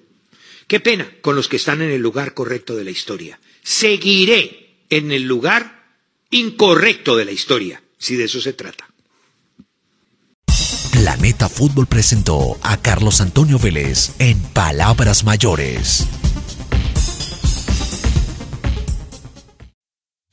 Qué 0.67 0.79
pena 0.79 1.09
con 1.21 1.35
los 1.35 1.47
que 1.47 1.55
están 1.55 1.81
en 1.81 1.91
el 1.91 2.01
lugar 2.01 2.33
correcto 2.33 2.75
de 2.75 2.83
la 2.83 2.91
historia. 2.91 3.39
Seguiré 3.63 4.83
en 4.89 5.11
el 5.11 5.23
lugar 5.23 5.85
incorrecto 6.29 7.15
de 7.15 7.25
la 7.25 7.31
historia, 7.31 7.81
si 7.97 8.15
de 8.15 8.25
eso 8.25 8.41
se 8.41 8.53
trata. 8.53 8.87
Planeta 10.91 11.47
Fútbol 11.47 11.87
presentó 11.87 12.57
a 12.61 12.81
Carlos 12.81 13.21
Antonio 13.21 13.59
Vélez 13.59 14.11
en 14.19 14.39
Palabras 14.41 15.23
Mayores. 15.23 16.05